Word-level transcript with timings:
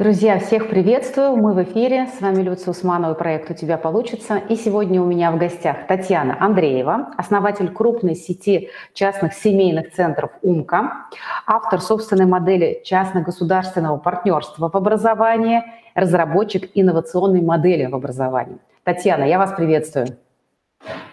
Друзья, 0.00 0.38
всех 0.38 0.70
приветствую. 0.70 1.36
Мы 1.36 1.52
в 1.52 1.62
эфире. 1.62 2.06
С 2.06 2.22
вами 2.22 2.40
Люция 2.40 2.70
Усманова, 2.70 3.12
проект 3.12 3.50
«У 3.50 3.54
тебя 3.54 3.76
получится». 3.76 4.38
И 4.38 4.56
сегодня 4.56 5.02
у 5.02 5.04
меня 5.04 5.30
в 5.30 5.36
гостях 5.36 5.86
Татьяна 5.86 6.42
Андреева, 6.42 7.12
основатель 7.18 7.70
крупной 7.70 8.14
сети 8.14 8.70
частных 8.94 9.34
семейных 9.34 9.92
центров 9.92 10.30
«Умка», 10.40 11.06
автор 11.46 11.82
собственной 11.82 12.24
модели 12.24 12.80
частно-государственного 12.82 13.98
партнерства 13.98 14.70
в 14.70 14.74
образовании, 14.74 15.64
разработчик 15.94 16.70
инновационной 16.72 17.42
модели 17.42 17.84
в 17.84 17.94
образовании. 17.94 18.56
Татьяна, 18.84 19.24
я 19.24 19.36
вас 19.36 19.52
приветствую. 19.52 20.16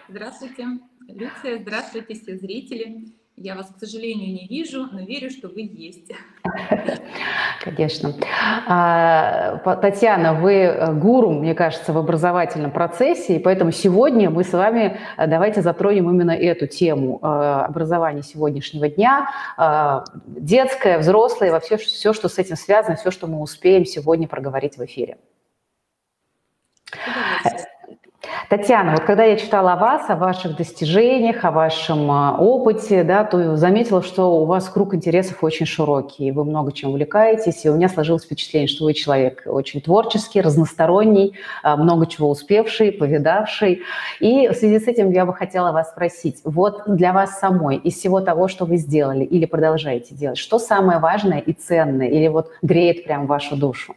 Здравствуйте, 0.08 0.64
Люция, 1.08 1.58
здравствуйте 1.58 2.14
все 2.14 2.38
зрители. 2.38 3.17
Я 3.40 3.54
вас, 3.54 3.68
к 3.68 3.78
сожалению, 3.78 4.32
не 4.32 4.48
вижу, 4.48 4.88
но 4.90 5.00
верю, 5.00 5.30
что 5.30 5.48
вы 5.48 5.60
есть. 5.60 6.10
Конечно. 7.62 8.12
А, 8.66 9.58
Татьяна, 9.76 10.34
вы 10.34 10.54
э, 10.54 10.92
гуру, 10.94 11.30
мне 11.30 11.54
кажется, 11.54 11.92
в 11.92 11.98
образовательном 11.98 12.72
процессе, 12.72 13.36
и 13.36 13.38
поэтому 13.38 13.70
сегодня 13.70 14.28
мы 14.28 14.42
с 14.42 14.52
вами 14.52 14.98
э, 15.16 15.26
давайте 15.28 15.62
затронем 15.62 16.10
именно 16.10 16.32
эту 16.32 16.66
тему 16.66 17.20
э, 17.22 17.26
образования 17.26 18.22
сегодняшнего 18.22 18.88
дня, 18.88 19.28
детское, 20.26 20.98
взрослое, 20.98 21.52
вообще 21.52 21.76
все, 21.76 22.12
что 22.12 22.28
с 22.28 22.38
этим 22.38 22.56
связано, 22.56 22.96
все, 22.96 23.12
что 23.12 23.28
мы 23.28 23.40
успеем 23.40 23.84
сегодня 23.84 24.26
проговорить 24.26 24.78
в 24.78 24.84
эфире. 24.84 25.16
Татьяна, 28.48 28.92
вот 28.92 29.02
когда 29.02 29.24
я 29.24 29.36
читала 29.36 29.74
о 29.74 29.76
вас, 29.76 30.08
о 30.08 30.16
ваших 30.16 30.56
достижениях, 30.56 31.44
о 31.44 31.50
вашем 31.50 32.10
а, 32.10 32.38
опыте, 32.38 33.04
да, 33.04 33.22
то 33.24 33.56
заметила, 33.56 34.02
что 34.02 34.40
у 34.40 34.46
вас 34.46 34.70
круг 34.70 34.94
интересов 34.94 35.44
очень 35.44 35.66
широкий, 35.66 36.30
вы 36.30 36.46
много 36.46 36.72
чем 36.72 36.88
увлекаетесь, 36.90 37.66
и 37.66 37.68
у 37.68 37.76
меня 37.76 37.90
сложилось 37.90 38.24
впечатление, 38.24 38.66
что 38.66 38.86
вы 38.86 38.94
человек 38.94 39.42
очень 39.44 39.82
творческий, 39.82 40.40
разносторонний, 40.40 41.34
а, 41.62 41.76
много 41.76 42.06
чего 42.06 42.30
успевший, 42.30 42.90
повидавший. 42.90 43.82
И 44.18 44.48
в 44.48 44.54
связи 44.54 44.78
с 44.78 44.88
этим 44.88 45.10
я 45.10 45.26
бы 45.26 45.34
хотела 45.34 45.70
вас 45.70 45.90
спросить, 45.90 46.40
вот 46.44 46.84
для 46.86 47.12
вас 47.12 47.38
самой, 47.38 47.76
из 47.76 47.96
всего 47.96 48.22
того, 48.22 48.48
что 48.48 48.64
вы 48.64 48.78
сделали 48.78 49.24
или 49.24 49.44
продолжаете 49.44 50.14
делать, 50.14 50.38
что 50.38 50.58
самое 50.58 51.00
важное 51.00 51.40
и 51.40 51.52
ценное, 51.52 52.08
или 52.08 52.28
вот 52.28 52.50
греет 52.62 53.04
прям 53.04 53.26
вашу 53.26 53.56
душу? 53.56 53.94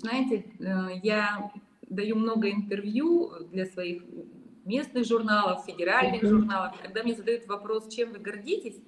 Знаете, 0.00 0.44
э, 0.60 0.98
я 1.02 1.50
даю 1.96 2.16
много 2.16 2.50
интервью 2.50 3.32
для 3.50 3.66
своих 3.66 4.02
местных 4.64 5.06
журналов, 5.06 5.64
федеральных 5.66 6.22
mm-hmm. 6.22 6.28
журналов. 6.28 6.74
Когда 6.82 7.02
мне 7.02 7.14
задают 7.14 7.46
вопрос, 7.46 7.88
чем 7.88 8.12
вы 8.12 8.18
гордитесь, 8.18 8.80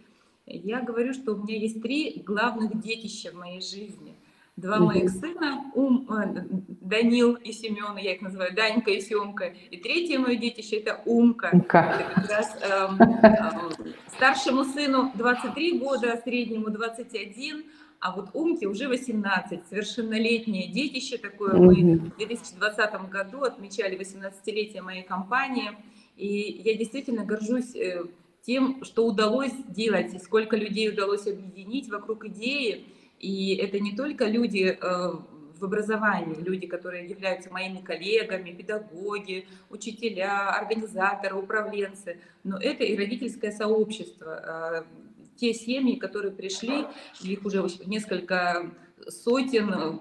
я 0.46 0.80
говорю, 0.80 1.12
что 1.14 1.34
у 1.34 1.42
меня 1.42 1.56
есть 1.56 1.82
три 1.82 2.22
главных 2.24 2.80
детища 2.80 3.30
в 3.32 3.34
моей 3.34 3.60
жизни. 3.60 4.16
Два 4.56 4.78
mm-hmm. 4.78 4.84
моих 4.86 5.10
сына, 5.10 5.70
Ум, 5.74 6.08
э, 6.10 6.46
Данил 6.80 7.34
и 7.34 7.52
Семен, 7.52 7.96
я 7.96 8.14
их 8.14 8.22
называю 8.22 8.54
Данька 8.56 8.90
и 8.90 9.00
Семка. 9.00 9.54
И 9.70 9.76
третье 9.76 10.18
мое 10.18 10.36
детище– 10.36 10.76
это 10.78 11.00
Умка. 11.04 11.50
Умка. 11.52 11.78
Это 11.78 12.14
как 12.14 12.28
раз, 12.28 12.58
эм, 12.62 13.00
эм, 13.00 13.94
старшему 14.16 14.64
сыну 14.64 15.12
23 15.14 15.78
года, 15.78 16.20
среднему 16.24 16.70
21– 16.70 17.64
а 18.00 18.12
вот 18.12 18.30
Умке 18.32 18.66
уже 18.66 18.88
18, 18.88 19.66
совершеннолетнее 19.68 20.68
детище 20.68 21.18
такое. 21.18 21.54
Мы 21.54 21.96
в 21.96 22.16
2020 22.16 23.10
году 23.10 23.42
отмечали 23.42 23.98
18-летие 23.98 24.82
моей 24.82 25.02
компании, 25.02 25.72
и 26.16 26.62
я 26.64 26.74
действительно 26.74 27.24
горжусь 27.24 27.74
э, 27.74 28.04
тем, 28.42 28.84
что 28.84 29.06
удалось 29.06 29.52
сделать, 29.52 30.14
и 30.14 30.18
сколько 30.18 30.56
людей 30.56 30.90
удалось 30.90 31.26
объединить 31.26 31.88
вокруг 31.88 32.24
идеи. 32.26 32.86
И 33.18 33.56
это 33.56 33.80
не 33.80 33.96
только 33.96 34.26
люди 34.26 34.78
э, 34.80 35.12
в 35.58 35.64
образовании, 35.64 36.40
люди, 36.40 36.66
которые 36.66 37.08
являются 37.08 37.50
моими 37.50 37.80
коллегами, 37.80 38.52
педагоги, 38.52 39.46
учителя, 39.70 40.50
организаторы, 40.50 41.34
управленцы, 41.34 42.20
но 42.44 42.58
это 42.58 42.84
и 42.84 42.96
родительское 42.96 43.50
сообщество, 43.50 44.84
э, 44.86 45.07
те 45.38 45.54
семьи, 45.54 45.96
которые 45.96 46.32
пришли, 46.32 46.86
их 47.22 47.44
уже 47.44 47.64
несколько 47.86 48.70
сотен, 49.08 49.72
э, 49.72 49.98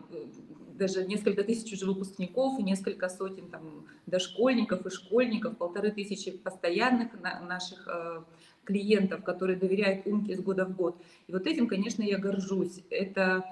даже 0.73 1.05
несколько 1.05 1.43
тысяч 1.43 1.73
уже 1.73 1.85
выпускников, 1.85 2.59
несколько 2.59 3.09
сотен 3.09 3.49
там, 3.49 3.85
дошкольников 4.05 4.85
и 4.85 4.89
школьников, 4.89 5.57
полторы 5.57 5.91
тысячи 5.91 6.31
постоянных 6.31 7.09
наших 7.21 7.87
э, 7.87 8.23
клиентов, 8.63 9.23
которые 9.23 9.57
доверяют 9.57 10.05
Умке 10.05 10.35
с 10.35 10.39
года 10.39 10.65
в 10.65 10.75
год. 10.75 11.01
И 11.27 11.31
вот 11.31 11.47
этим, 11.47 11.67
конечно, 11.67 12.03
я 12.03 12.17
горжусь. 12.17 12.83
Это 12.89 13.45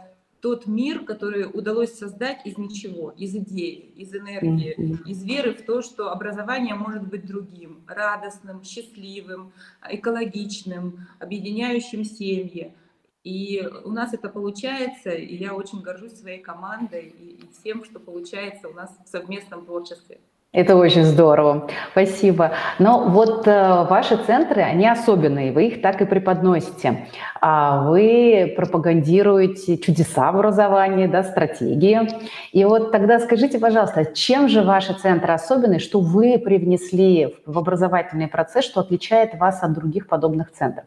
тот 0.46 0.68
мир, 0.68 1.04
который 1.06 1.48
удалось 1.52 1.98
создать 1.98 2.46
из 2.46 2.56
ничего, 2.60 3.10
из 3.18 3.36
идеи, 3.36 3.92
из 3.96 4.14
энергии, 4.14 5.00
из 5.10 5.24
веры 5.24 5.56
в 5.56 5.66
то, 5.66 5.82
что 5.82 6.12
образование 6.12 6.76
может 6.76 7.02
быть 7.08 7.26
другим, 7.26 7.84
радостным, 7.88 8.64
счастливым, 8.64 9.54
экологичным, 9.90 11.08
объединяющим 11.18 12.04
семьи. 12.04 12.76
И 13.24 13.68
у 13.86 13.90
нас 13.90 14.14
это 14.14 14.30
получается, 14.30 15.10
и 15.10 15.36
я 15.36 15.56
очень 15.56 15.82
горжусь 15.82 16.14
своей 16.14 16.44
командой 16.44 17.08
и, 17.08 17.44
и 17.44 17.50
всем, 17.60 17.84
что 17.84 18.00
получается 18.00 18.70
у 18.70 18.74
нас 18.74 18.96
в 19.04 19.10
совместном 19.10 19.66
творчестве. 19.66 20.20
Это 20.56 20.78
очень 20.78 21.04
здорово, 21.04 21.68
спасибо. 21.92 22.54
Но 22.80 23.10
вот 23.10 23.46
э, 23.46 23.84
ваши 23.90 24.16
центры, 24.16 24.62
они 24.62 24.88
особенные, 24.88 25.52
вы 25.52 25.68
их 25.68 25.82
так 25.82 26.02
и 26.02 26.06
преподносите. 26.06 27.10
А 27.42 27.84
вы 27.84 28.54
пропагандируете 28.56 29.78
чудеса 29.78 30.30
образования, 30.30 31.10
да, 31.10 31.24
стратегии. 31.24 32.08
И 32.54 32.64
вот 32.64 32.94
тогда 32.94 33.20
скажите, 33.20 33.60
пожалуйста, 33.60 34.06
чем 34.06 34.48
же 34.48 34.62
ваши 34.62 34.94
центры 34.94 35.34
особенные, 35.34 35.80
что 35.80 36.00
вы 36.00 36.40
привнесли 36.40 37.36
в 37.46 37.60
образовательный 37.60 38.30
процесс, 38.30 38.64
что 38.64 38.80
отличает 38.80 39.38
вас 39.38 39.62
от 39.62 39.74
других 39.74 40.08
подобных 40.08 40.54
центров? 40.54 40.86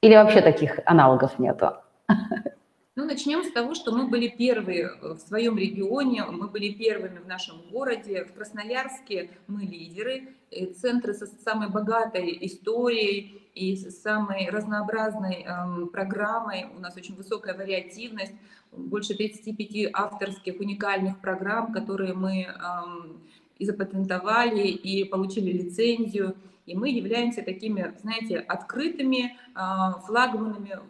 Или 0.00 0.14
вообще 0.14 0.42
таких 0.42 0.78
аналогов 0.84 1.40
нету? 1.40 1.72
Ну, 2.98 3.04
начнем 3.04 3.44
с 3.44 3.52
того, 3.52 3.76
что 3.76 3.92
мы 3.92 4.08
были 4.08 4.26
первые 4.26 4.90
в 5.00 5.18
своем 5.18 5.56
регионе, 5.56 6.24
мы 6.24 6.48
были 6.48 6.70
первыми 6.70 7.18
в 7.18 7.28
нашем 7.28 7.60
городе. 7.70 8.24
В 8.24 8.32
Красноярске 8.32 9.30
мы 9.46 9.62
лидеры, 9.62 10.34
центры 10.80 11.14
со 11.14 11.26
самой 11.26 11.68
богатой 11.68 12.36
историей 12.40 13.40
и 13.54 13.76
с 13.76 14.02
самой 14.02 14.50
разнообразной 14.50 15.44
эм, 15.44 15.88
программой. 15.90 16.66
У 16.76 16.80
нас 16.80 16.96
очень 16.96 17.14
высокая 17.14 17.54
вариативность, 17.56 18.34
больше 18.72 19.14
35 19.14 19.90
авторских 19.92 20.58
уникальных 20.58 21.20
программ, 21.20 21.72
которые 21.72 22.14
мы 22.14 22.46
эм, 22.46 23.20
и 23.60 23.64
запатентовали, 23.64 24.66
и 24.66 25.04
получили 25.04 25.52
лицензию. 25.52 26.34
И 26.66 26.74
мы 26.74 26.90
являемся 26.90 27.42
такими, 27.42 27.94
знаете, 28.02 28.38
открытыми 28.40 29.36
э, 29.54 29.60
флагманами 30.04 30.80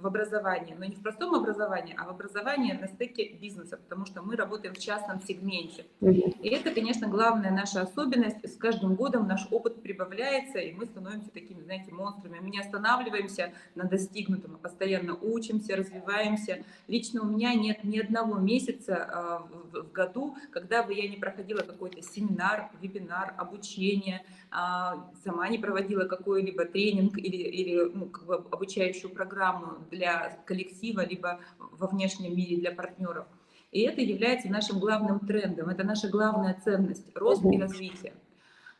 в 0.00 0.06
образовании, 0.06 0.74
но 0.78 0.84
не 0.84 0.94
в 0.94 1.02
простом 1.02 1.34
образовании, 1.34 1.94
а 1.98 2.06
в 2.06 2.10
образовании 2.10 2.72
на 2.72 2.86
стыке 2.86 3.32
бизнеса, 3.32 3.76
потому 3.76 4.06
что 4.06 4.22
мы 4.22 4.36
работаем 4.36 4.74
в 4.74 4.78
частном 4.78 5.20
сегменте. 5.20 5.86
И 6.00 6.48
это, 6.48 6.72
конечно, 6.72 7.08
главная 7.08 7.50
наша 7.50 7.82
особенность. 7.82 8.44
С 8.44 8.56
каждым 8.56 8.94
годом 8.94 9.26
наш 9.26 9.46
опыт 9.50 9.82
прибавляется, 9.82 10.58
и 10.58 10.72
мы 10.72 10.86
становимся 10.86 11.30
такими, 11.30 11.62
знаете, 11.62 11.92
монстрами. 11.92 12.38
Мы 12.40 12.50
не 12.50 12.60
останавливаемся 12.60 13.52
на 13.74 13.84
достигнутом, 13.84 14.54
а 14.54 14.58
постоянно 14.58 15.14
учимся, 15.14 15.76
развиваемся. 15.76 16.64
Лично 16.88 17.22
у 17.22 17.26
меня 17.26 17.54
нет 17.54 17.84
ни 17.84 17.98
одного 17.98 18.36
месяца 18.36 18.96
а, 18.96 19.48
в 19.72 19.92
году, 19.92 20.36
когда 20.50 20.82
бы 20.82 20.94
я 20.94 21.08
не 21.08 21.16
проходила 21.16 21.60
какой-то 21.60 22.02
семинар, 22.02 22.70
вебинар, 22.80 23.34
обучение, 23.36 24.24
а, 24.50 25.10
сама 25.24 25.48
не 25.48 25.58
проводила 25.58 26.04
какой-либо 26.04 26.64
тренинг 26.66 27.16
или, 27.16 27.36
или 27.36 27.90
ну, 27.94 28.06
как 28.06 28.24
бы 28.26 28.34
обучающую 28.34 29.10
программу 29.10 29.71
для 29.90 30.38
коллектива, 30.44 31.04
либо 31.04 31.40
во 31.58 31.86
внешнем 31.86 32.36
мире 32.36 32.56
для 32.56 32.72
партнеров. 32.72 33.26
И 33.70 33.80
это 33.80 34.00
является 34.00 34.48
нашим 34.48 34.78
главным 34.78 35.20
трендом, 35.20 35.68
это 35.68 35.84
наша 35.84 36.08
главная 36.08 36.60
ценность– 36.62 37.06
рост 37.14 37.44
и 37.44 37.58
развитие. 37.58 38.14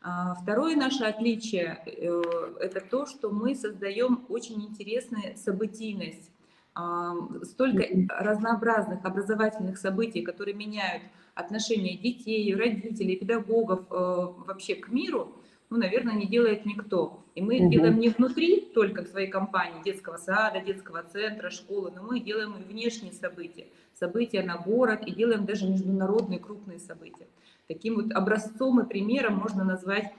А, 0.02 0.34
второе 0.34 0.76
наше 0.76 1.04
отличие 1.04 1.82
э,– 1.86 2.22
это 2.60 2.80
то, 2.80 3.06
что 3.06 3.30
мы 3.30 3.54
создаем 3.54 4.26
очень 4.28 4.62
интересную 4.62 5.36
событийность. 5.36 6.30
А, 6.74 7.14
столько 7.42 7.84
разнообразных 8.08 9.04
образовательных 9.04 9.78
событий, 9.78 10.22
которые 10.22 10.54
меняют 10.54 11.04
отношения 11.34 11.96
детей, 11.96 12.54
родителей, 12.54 13.16
педагогов 13.16 13.86
э, 13.90 13.94
вообще 13.94 14.74
к 14.74 14.88
миру– 14.88 15.36
ну, 15.72 15.78
наверное, 15.78 16.14
не 16.14 16.26
делает 16.26 16.66
никто. 16.66 17.24
И 17.34 17.40
мы 17.40 17.58
угу. 17.58 17.70
делаем 17.70 17.98
не 17.98 18.10
внутри 18.10 18.60
только 18.74 19.02
в 19.04 19.08
своей 19.08 19.28
компании, 19.28 19.82
детского 19.82 20.18
сада, 20.18 20.60
детского 20.60 21.02
центра, 21.02 21.48
школы, 21.48 21.90
но 21.96 22.02
мы 22.02 22.20
делаем 22.20 22.54
и 22.56 22.62
внешние 22.62 23.12
события, 23.14 23.68
события 23.94 24.42
на 24.42 24.58
город, 24.58 25.00
и 25.06 25.12
делаем 25.12 25.46
даже 25.46 25.66
международные 25.66 26.38
крупные 26.38 26.78
события. 26.78 27.26
Таким 27.68 27.94
вот 27.94 28.12
образцом 28.12 28.80
и 28.80 28.86
примером 28.86 29.36
можно 29.36 29.64
назвать 29.64 30.12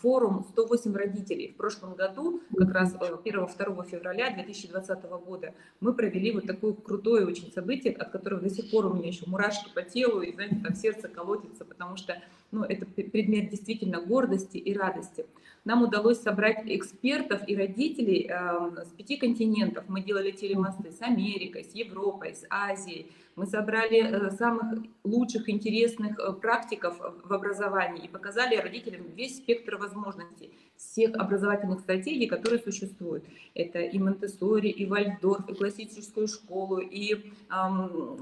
форум 0.00 0.44
108 0.50 0.94
родителей. 0.94 1.52
В 1.52 1.56
прошлом 1.56 1.94
году, 1.94 2.40
как 2.56 2.72
раз 2.72 2.94
1-2 2.94 3.86
февраля 3.86 4.30
2020 4.30 5.02
года, 5.24 5.54
мы 5.80 5.92
провели 5.92 6.32
вот 6.32 6.46
такое 6.46 6.72
крутое 6.72 7.26
очень 7.26 7.52
событие, 7.52 7.94
от 7.94 8.10
которого 8.10 8.40
до 8.40 8.50
сих 8.50 8.70
пор 8.70 8.86
у 8.86 8.94
меня 8.94 9.08
еще 9.08 9.24
мурашки 9.26 9.70
по 9.74 9.82
телу, 9.82 10.22
и, 10.22 10.32
знаете, 10.32 10.56
там 10.62 10.74
сердце 10.74 11.08
колотится, 11.08 11.64
потому 11.64 11.96
что 11.96 12.20
ну, 12.50 12.64
это 12.64 12.86
предмет 12.86 13.50
действительно 13.50 14.00
гордости 14.00 14.56
и 14.56 14.76
радости. 14.76 15.26
Нам 15.64 15.84
удалось 15.84 16.20
собрать 16.20 16.62
экспертов 16.66 17.42
и 17.46 17.54
родителей 17.54 18.28
э, 18.28 18.84
с 18.84 18.88
пяти 18.96 19.16
континентов. 19.16 19.84
Мы 19.86 20.02
делали 20.02 20.32
телемосты 20.32 20.90
с 20.90 21.00
Америкой, 21.02 21.62
с 21.62 21.72
Европой, 21.72 22.34
с 22.34 22.44
Азией. 22.50 23.12
Мы 23.36 23.46
собрали 23.46 23.98
э, 24.02 24.30
самых 24.32 24.82
лучших, 25.04 25.48
интересных 25.48 26.18
э, 26.18 26.32
практиков 26.32 26.98
в 26.98 27.32
образовании 27.32 28.04
и 28.04 28.08
показали 28.08 28.56
родителям 28.56 29.06
весь 29.14 29.36
спектр 29.36 29.76
возможностей 29.76 30.50
всех 30.76 31.14
образовательных 31.14 31.80
стратегий, 31.80 32.26
которые 32.26 32.60
существуют. 32.60 33.24
Это 33.54 33.78
и 33.78 33.98
Монтессори, 33.98 34.68
и 34.68 34.84
Вальдорф, 34.84 35.48
и 35.48 35.54
классическую 35.54 36.26
школу, 36.26 36.78
и 36.78 37.32
эм, 37.50 38.16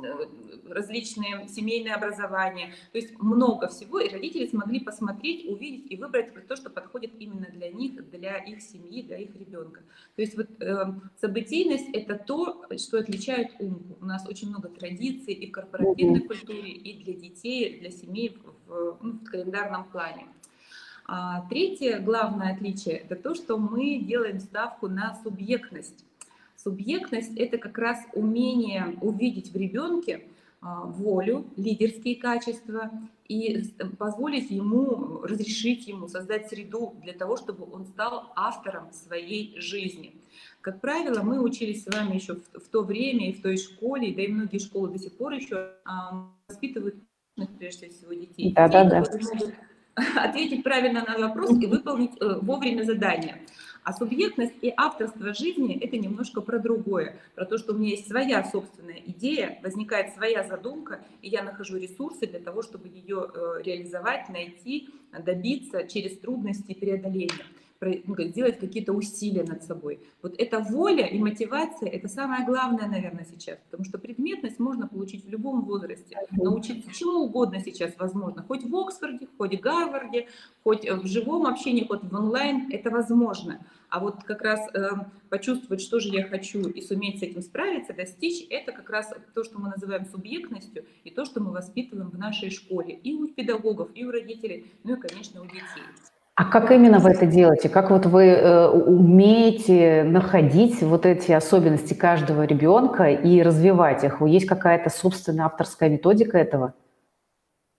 различные 0.68 1.48
семейные 1.48 1.94
образования. 1.94 2.74
То 2.92 2.98
есть 2.98 3.18
много 3.18 3.68
всего, 3.68 3.98
и 3.98 4.10
родители 4.10 4.46
смогли 4.46 4.80
посмотреть, 4.80 5.48
увидеть 5.48 5.90
и 5.90 5.96
выбрать 5.96 6.46
то, 6.46 6.56
что 6.56 6.70
подходит 6.70 7.12
именно 7.30 7.48
для 7.52 7.70
них, 7.70 8.10
для 8.10 8.36
их 8.38 8.60
семьи, 8.60 9.02
для 9.02 9.18
их 9.18 9.34
ребенка. 9.36 9.80
То 10.16 10.22
есть 10.22 10.36
вот 10.36 10.48
э, 10.60 10.84
событийность– 11.20 11.88
это 11.92 12.16
то, 12.16 12.66
что 12.76 12.98
отличает 12.98 13.48
умку. 13.58 13.96
У 14.00 14.04
нас 14.04 14.26
очень 14.28 14.48
много 14.48 14.68
традиций 14.68 15.34
и 15.34 15.48
в 15.48 15.52
корпоративной 15.52 16.20
культуре, 16.20 16.72
и 16.72 17.02
для 17.02 17.14
детей, 17.14 17.80
для 17.80 17.90
семей 17.90 18.36
в, 18.66 18.98
ну, 19.02 19.12
в 19.12 19.24
календарном 19.24 19.84
плане. 19.84 20.26
А 21.06 21.46
третье 21.48 21.98
главное 21.98 22.54
отличие– 22.54 22.96
это 23.08 23.16
то, 23.16 23.34
что 23.34 23.58
мы 23.58 23.98
делаем 23.98 24.38
ставку 24.38 24.88
на 24.88 25.18
субъектность. 25.22 26.04
Субъектность– 26.56 27.36
это 27.36 27.58
как 27.58 27.78
раз 27.78 27.98
умение 28.12 28.98
увидеть 29.00 29.52
в 29.52 29.56
ребенке 29.56 30.26
волю, 30.60 31.46
лидерские 31.56 32.16
качества 32.16 32.90
и 33.26 33.64
позволить 33.98 34.50
ему, 34.50 35.22
разрешить 35.22 35.86
ему 35.86 36.08
создать 36.08 36.48
среду 36.48 36.94
для 37.02 37.14
того, 37.14 37.36
чтобы 37.36 37.66
он 37.72 37.86
стал 37.86 38.32
автором 38.36 38.92
своей 38.92 39.58
жизни. 39.58 40.16
Как 40.60 40.80
правило, 40.80 41.22
мы 41.22 41.40
учились 41.40 41.84
с 41.84 41.94
вами 41.94 42.16
еще 42.16 42.34
в, 42.34 42.60
в 42.60 42.68
то 42.68 42.82
время 42.82 43.30
и 43.30 43.32
в 43.32 43.40
той 43.40 43.56
школе, 43.56 44.14
да 44.14 44.22
и 44.22 44.28
многие 44.28 44.58
школы 44.58 44.90
до 44.90 44.98
сих 44.98 45.16
пор 45.16 45.32
еще 45.32 45.72
а, 45.86 46.28
воспитывают 46.48 46.96
прежде 47.58 47.88
всего 47.88 48.12
детей. 48.12 48.52
Да, 48.52 48.68
да, 48.68 48.84
да 48.84 49.04
ответить 50.16 50.62
правильно 50.62 51.04
на 51.06 51.18
вопрос 51.18 51.50
и 51.60 51.66
выполнить 51.66 52.12
э, 52.20 52.38
вовремя 52.40 52.84
задание. 52.84 53.42
А 53.82 53.92
субъектность 53.92 54.54
и 54.60 54.72
авторство 54.76 55.32
жизни– 55.32 55.78
это 55.82 55.96
немножко 55.96 56.40
про 56.40 56.58
другое, 56.58 57.16
про 57.34 57.46
то, 57.46 57.58
что 57.58 57.72
у 57.72 57.78
меня 57.78 57.90
есть 57.90 58.08
своя 58.08 58.44
собственная 58.44 59.00
идея, 59.06 59.58
возникает 59.62 60.12
своя 60.14 60.44
задумка, 60.44 61.00
и 61.22 61.28
я 61.28 61.42
нахожу 61.42 61.78
ресурсы 61.78 62.26
для 62.26 62.40
того, 62.40 62.62
чтобы 62.62 62.88
ее 62.88 63.30
э, 63.32 63.62
реализовать, 63.64 64.28
найти, 64.28 64.90
добиться 65.18 65.86
через 65.88 66.18
трудности 66.18 66.72
и 66.72 66.78
преодоления 66.78 67.44
ну, 67.80 68.14
сделать 68.18 68.58
какие-то 68.58 68.92
усилия 68.92 69.42
над 69.44 69.62
собой. 69.62 70.00
Вот 70.22 70.34
эта 70.38 70.60
воля 70.60 71.06
и 71.06 71.18
мотивация– 71.18 71.88
это 71.90 72.08
самое 72.08 72.44
главное, 72.44 72.86
наверное, 72.86 73.24
сейчас, 73.24 73.58
потому 73.70 73.84
что 73.84 73.98
предметность 73.98 74.58
можно 74.58 74.86
получить 74.86 75.24
в 75.24 75.30
любом 75.30 75.62
возрасте. 75.62 76.16
Научиться 76.30 76.92
чему 76.94 77.24
угодно 77.24 77.60
сейчас 77.60 77.94
возможно, 77.98 78.42
хоть 78.42 78.64
в 78.64 78.76
Оксфорде, 78.76 79.28
хоть 79.38 79.58
в 79.58 79.60
Гарварде, 79.60 80.28
хоть 80.62 80.88
в 80.88 81.06
живом 81.06 81.46
общении, 81.46 81.86
хоть 81.86 82.02
в 82.02 82.14
онлайн, 82.14 82.70
это 82.70 82.90
возможно. 82.90 83.64
А 83.88 83.98
вот 83.98 84.22
как 84.24 84.42
раз 84.42 84.60
э, 84.72 84.90
почувствовать, 85.30 85.80
что 85.80 85.98
же 85.98 86.10
я 86.10 86.28
хочу, 86.28 86.68
и 86.68 86.80
суметь 86.80 87.18
с 87.18 87.22
этим 87.22 87.42
справиться, 87.42 87.92
достичь, 87.92 88.46
это 88.48 88.72
как 88.72 88.88
раз 88.88 89.12
то, 89.34 89.42
что 89.42 89.58
мы 89.58 89.68
называем 89.68 90.04
субъектностью, 90.04 90.84
и 91.02 91.10
то, 91.10 91.24
что 91.24 91.40
мы 91.40 91.50
воспитываем 91.50 92.10
в 92.10 92.18
нашей 92.18 92.50
школе, 92.50 92.94
и 92.94 93.14
у 93.14 93.26
педагогов, 93.26 93.90
и 93.94 94.04
у 94.04 94.10
родителей, 94.12 94.72
ну 94.84 94.96
и, 94.96 95.00
конечно, 95.00 95.40
у 95.40 95.46
детей. 95.46 95.82
А 96.40 96.46
как 96.46 96.70
именно 96.70 97.00
вы 97.00 97.10
это 97.10 97.26
делаете? 97.26 97.68
Как 97.68 97.90
вот 97.90 98.06
вы 98.06 98.28
э, 98.28 98.66
умеете 98.68 100.04
находить 100.04 100.80
вот 100.80 101.04
эти 101.04 101.32
особенности 101.32 101.92
каждого 101.92 102.44
ребенка 102.44 103.10
и 103.10 103.42
развивать 103.42 104.04
их? 104.04 104.22
Есть 104.22 104.46
какая-то 104.46 104.88
собственная 104.88 105.44
авторская 105.44 105.90
методика 105.90 106.38
этого? 106.38 106.72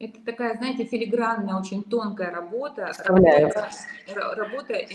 Это 0.02 0.20
такая, 0.26 0.58
знаете, 0.58 0.84
филигранная, 0.86 1.60
очень 1.60 1.84
тонкая 1.84 2.32
работа, 2.32 2.92
работа, 3.06 3.70
работа 4.36 4.74
э, 4.74 4.88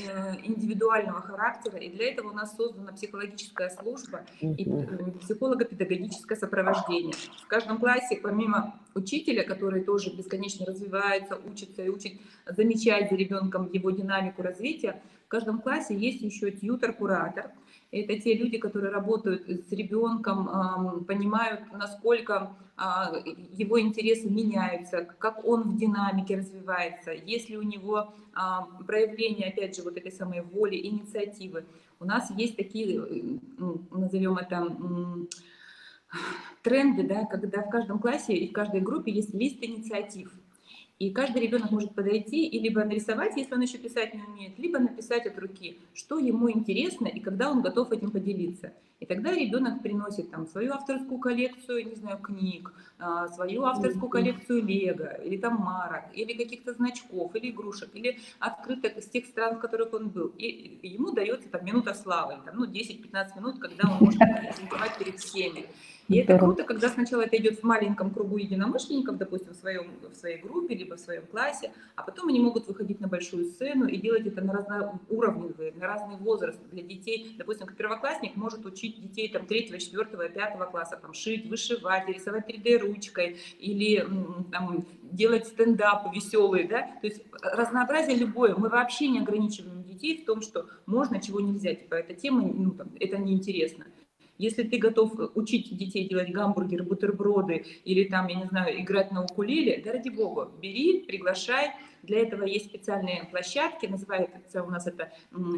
индивидуального 0.42 1.20
характера, 1.20 1.78
и 1.78 1.90
для 1.90 2.10
этого 2.10 2.30
у 2.30 2.32
нас 2.32 2.56
создана 2.56 2.90
психологическая 2.90 3.70
служба 3.70 4.22
и 4.40 4.68
э, 4.68 5.10
психолого-педагогическое 5.20 6.36
сопровождение. 6.36 7.14
В 7.44 7.46
каждом 7.46 7.78
классе, 7.78 8.18
помимо 8.20 8.74
учителя, 8.96 9.44
который 9.44 9.84
тоже 9.84 10.10
бесконечно 10.10 10.66
развивается, 10.66 11.36
учится 11.36 11.82
и 11.82 11.88
учит 11.88 12.14
замечать 12.44 13.08
за 13.08 13.14
ребенком 13.14 13.70
его 13.72 13.92
динамику 13.92 14.42
развития, 14.42 15.00
в 15.26 15.28
каждом 15.28 15.60
классе 15.60 15.96
есть 15.96 16.20
еще 16.20 16.50
тьютер-куратор– 16.50 17.52
это 17.90 18.18
те 18.18 18.34
люди, 18.34 18.58
которые 18.58 18.92
работают 18.92 19.48
с 19.48 19.72
ребенком, 19.72 21.04
понимают, 21.04 21.60
насколько 21.72 22.56
а, 22.76 23.12
его 23.52 23.80
интересы 23.80 24.28
меняются, 24.28 25.06
как 25.18 25.44
он 25.44 25.62
в 25.62 25.76
динамике 25.76 26.36
развивается, 26.36 27.12
есть 27.12 27.48
ли 27.48 27.56
у 27.56 27.62
него 27.62 28.12
а, 28.34 28.62
проявление, 28.86 29.48
опять 29.48 29.76
же, 29.76 29.82
вот 29.82 29.96
этой 29.96 30.12
самой 30.12 30.42
воли, 30.42 30.76
инициативы. 30.76 31.64
У 32.00 32.04
нас 32.04 32.30
есть 32.36 32.56
такие, 32.56 33.40
назовем 33.90 34.36
это, 34.36 34.76
тренды, 36.62 37.04
да, 37.04 37.24
когда 37.24 37.62
в 37.62 37.70
каждом 37.70 37.98
классе 37.98 38.34
и 38.34 38.48
в 38.48 38.52
каждой 38.52 38.80
группе 38.80 39.12
есть 39.12 39.32
лист 39.32 39.62
инициатив. 39.62 40.32
И 40.98 41.10
каждый 41.10 41.42
ребенок 41.42 41.70
может 41.70 41.94
подойти 41.94 42.46
и 42.46 42.58
либо 42.58 42.82
нарисовать, 42.82 43.36
если 43.36 43.54
он 43.54 43.60
еще 43.60 43.76
писать 43.76 44.14
не 44.14 44.22
умеет, 44.22 44.58
либо 44.58 44.78
написать 44.78 45.26
от 45.26 45.38
руки, 45.38 45.78
что 45.94 46.18
ему 46.18 46.50
интересно 46.50 47.06
и 47.06 47.20
когда 47.20 47.50
он 47.50 47.60
готов 47.60 47.92
этим 47.92 48.10
поделиться. 48.10 48.72
И 48.98 49.04
тогда 49.04 49.32
ребенок 49.32 49.82
приносит 49.82 50.30
там 50.30 50.46
свою 50.46 50.72
авторскую 50.72 51.20
коллекцию, 51.20 51.86
не 51.86 51.96
знаю, 51.96 52.18
книг, 52.18 52.72
а, 52.98 53.28
свою 53.28 53.64
авторскую 53.64 54.08
коллекцию 54.08 54.64
лего, 54.64 55.12
или 55.22 55.36
там 55.36 55.56
марок, 55.56 56.04
или 56.14 56.32
каких-то 56.32 56.72
значков, 56.72 57.34
или 57.36 57.50
игрушек, 57.50 57.90
или 57.92 58.18
открыток 58.38 58.96
из 58.96 59.06
тех 59.06 59.26
стран, 59.26 59.56
в 59.56 59.60
которых 59.60 59.92
он 59.92 60.08
был. 60.08 60.32
И 60.38 60.78
ему 60.82 61.12
дается 61.12 61.46
там 61.50 61.62
минута 61.66 61.92
славы, 61.92 62.38
там, 62.46 62.56
ну, 62.56 62.64
10-15 62.64 63.36
минут, 63.36 63.58
когда 63.58 63.90
он 63.90 63.98
может 64.00 64.18
презентовать 64.48 64.96
перед 64.98 65.20
всеми. 65.20 65.66
И 66.08 66.18
это 66.18 66.38
круто, 66.38 66.62
когда 66.62 66.88
сначала 66.88 67.22
это 67.22 67.36
идет 67.36 67.60
в 67.60 67.62
маленьком 67.64 68.10
кругу 68.10 68.36
единомышленников, 68.36 69.16
допустим, 69.18 69.52
в, 69.52 69.56
своем, 69.56 69.90
в 70.02 70.14
своей 70.14 70.38
группе, 70.38 70.74
либо 70.74 70.96
в 70.96 71.00
своем 71.00 71.26
классе, 71.26 71.72
а 71.96 72.02
потом 72.02 72.28
они 72.28 72.38
могут 72.38 72.68
выходить 72.68 73.00
на 73.00 73.08
большую 73.08 73.44
сцену 73.46 73.86
и 73.86 73.96
делать 73.96 74.26
это 74.26 74.40
на 74.40 74.52
разноуровневые, 74.52 75.72
на 75.72 75.86
разный 75.86 76.16
возраст 76.16 76.58
для 76.70 76.82
детей. 76.82 77.34
Допустим, 77.36 77.66
первоклассник 77.76 78.36
может 78.36 78.64
учить 78.64 79.00
детей 79.00 79.28
там, 79.28 79.46
3, 79.46 79.78
4, 79.78 80.28
5 80.28 80.70
класса 80.70 80.98
там, 81.00 81.12
шить, 81.12 81.46
вышивать, 81.46 82.08
рисовать 82.08 82.48
3D 82.48 82.78
ручкой 82.78 83.38
или 83.58 84.06
там, 84.52 84.86
делать 85.02 85.46
стендапы 85.48 86.14
веселые. 86.14 86.68
Да? 86.68 86.82
То 87.00 87.06
есть 87.06 87.22
разнообразие 87.42 88.16
любое. 88.16 88.54
Мы 88.54 88.68
вообще 88.68 89.08
не 89.08 89.20
ограничиваем 89.20 89.82
детей 89.82 90.22
в 90.22 90.24
том, 90.24 90.40
что 90.40 90.66
можно, 90.86 91.20
чего 91.20 91.40
нельзя. 91.40 91.74
Типа, 91.74 91.94
эта 91.94 92.14
тема, 92.14 92.42
ну, 92.42 92.70
там, 92.70 92.90
это 93.00 93.18
неинтересно. 93.18 93.86
Если 94.38 94.62
ты 94.62 94.78
готов 94.78 95.12
учить 95.34 95.76
детей 95.76 96.08
делать 96.08 96.30
гамбургеры, 96.30 96.84
бутерброды 96.84 97.64
или 97.84 98.04
там, 98.04 98.28
я 98.28 98.36
не 98.36 98.46
знаю, 98.46 98.80
играть 98.80 99.10
на 99.10 99.24
укулеле, 99.24 99.80
да 99.84 99.92
ради 99.92 100.10
бога, 100.10 100.50
бери, 100.60 101.00
приглашай. 101.00 101.70
Для 102.02 102.20
этого 102.20 102.44
есть 102.44 102.66
специальные 102.66 103.24
площадки, 103.24 103.86
называется 103.86 104.62
у 104.62 104.70
нас 104.70 104.86
это 104.86 105.10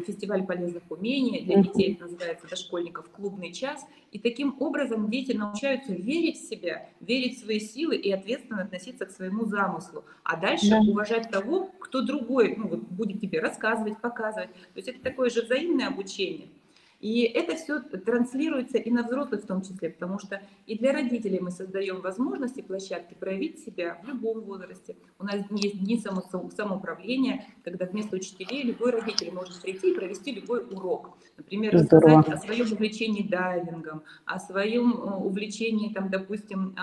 фестиваль 0.07 0.43
полезных 0.47 0.81
умений, 0.89 1.41
для 1.41 1.61
детей 1.61 1.93
это 1.93 2.05
называется 2.05 2.47
дошкольников 2.47 3.09
клубный 3.11 3.53
час. 3.53 3.85
И 4.11 4.17
таким 4.17 4.55
образом 4.59 5.11
дети 5.11 5.33
научаются 5.33 5.93
верить 5.93 6.37
в 6.37 6.49
себя, 6.49 6.89
верить 7.01 7.37
в 7.37 7.43
свои 7.43 7.59
силы 7.59 7.97
и 7.97 8.11
ответственно 8.11 8.63
относиться 8.63 9.05
к 9.05 9.11
своему 9.11 9.45
замыслу. 9.45 10.05
А 10.23 10.37
дальше 10.37 10.71
да. 10.71 10.79
уважать 10.79 11.29
того, 11.29 11.69
кто 11.79 12.01
другой 12.01 12.55
ну, 12.55 12.67
вот, 12.67 12.79
будет 12.79 13.21
тебе 13.21 13.39
рассказывать, 13.39 14.01
показывать. 14.01 14.51
То 14.51 14.77
есть 14.77 14.87
это 14.87 15.01
такое 15.01 15.29
же 15.29 15.43
взаимное 15.43 15.87
обучение. 15.87 16.47
И 16.99 17.21
это 17.21 17.55
все 17.55 17.79
транслируется 17.79 18.77
и 18.77 18.91
на 18.91 19.03
взрослых 19.03 19.43
в 19.43 19.47
том 19.47 19.61
числе, 19.61 19.89
потому 19.89 20.19
что 20.19 20.41
и 20.65 20.77
для 20.77 20.91
родителей 20.91 21.39
мы 21.39 21.49
создаем 21.51 22.01
возможности, 22.01 22.61
площадки 22.61 23.13
проявить 23.13 23.63
себя 23.63 23.99
в 24.03 24.07
любом 24.07 24.41
возрасте. 24.41 24.97
У 25.17 25.23
нас 25.23 25.35
есть 25.51 25.79
дни 25.79 25.97
само, 25.97 26.23
самоуправления, 26.55 27.45
когда 27.63 27.85
вместо 27.85 28.17
учителей 28.17 28.63
любой 28.63 28.91
родитель 28.91 29.31
может 29.31 29.61
прийти 29.61 29.91
и 29.91 29.95
провести 29.95 30.31
любой 30.33 30.65
урок. 30.65 31.17
Например, 31.37 31.73
рассказать 31.73 32.27
о 32.27 32.37
своем 32.37 32.69
увлечении 32.69 33.23
дайвингом, 33.23 34.03
о 34.25 34.39
своем 34.39 34.91
э, 34.91 35.15
увлечении, 35.15 35.93
там, 35.93 36.09
допустим, 36.09 36.75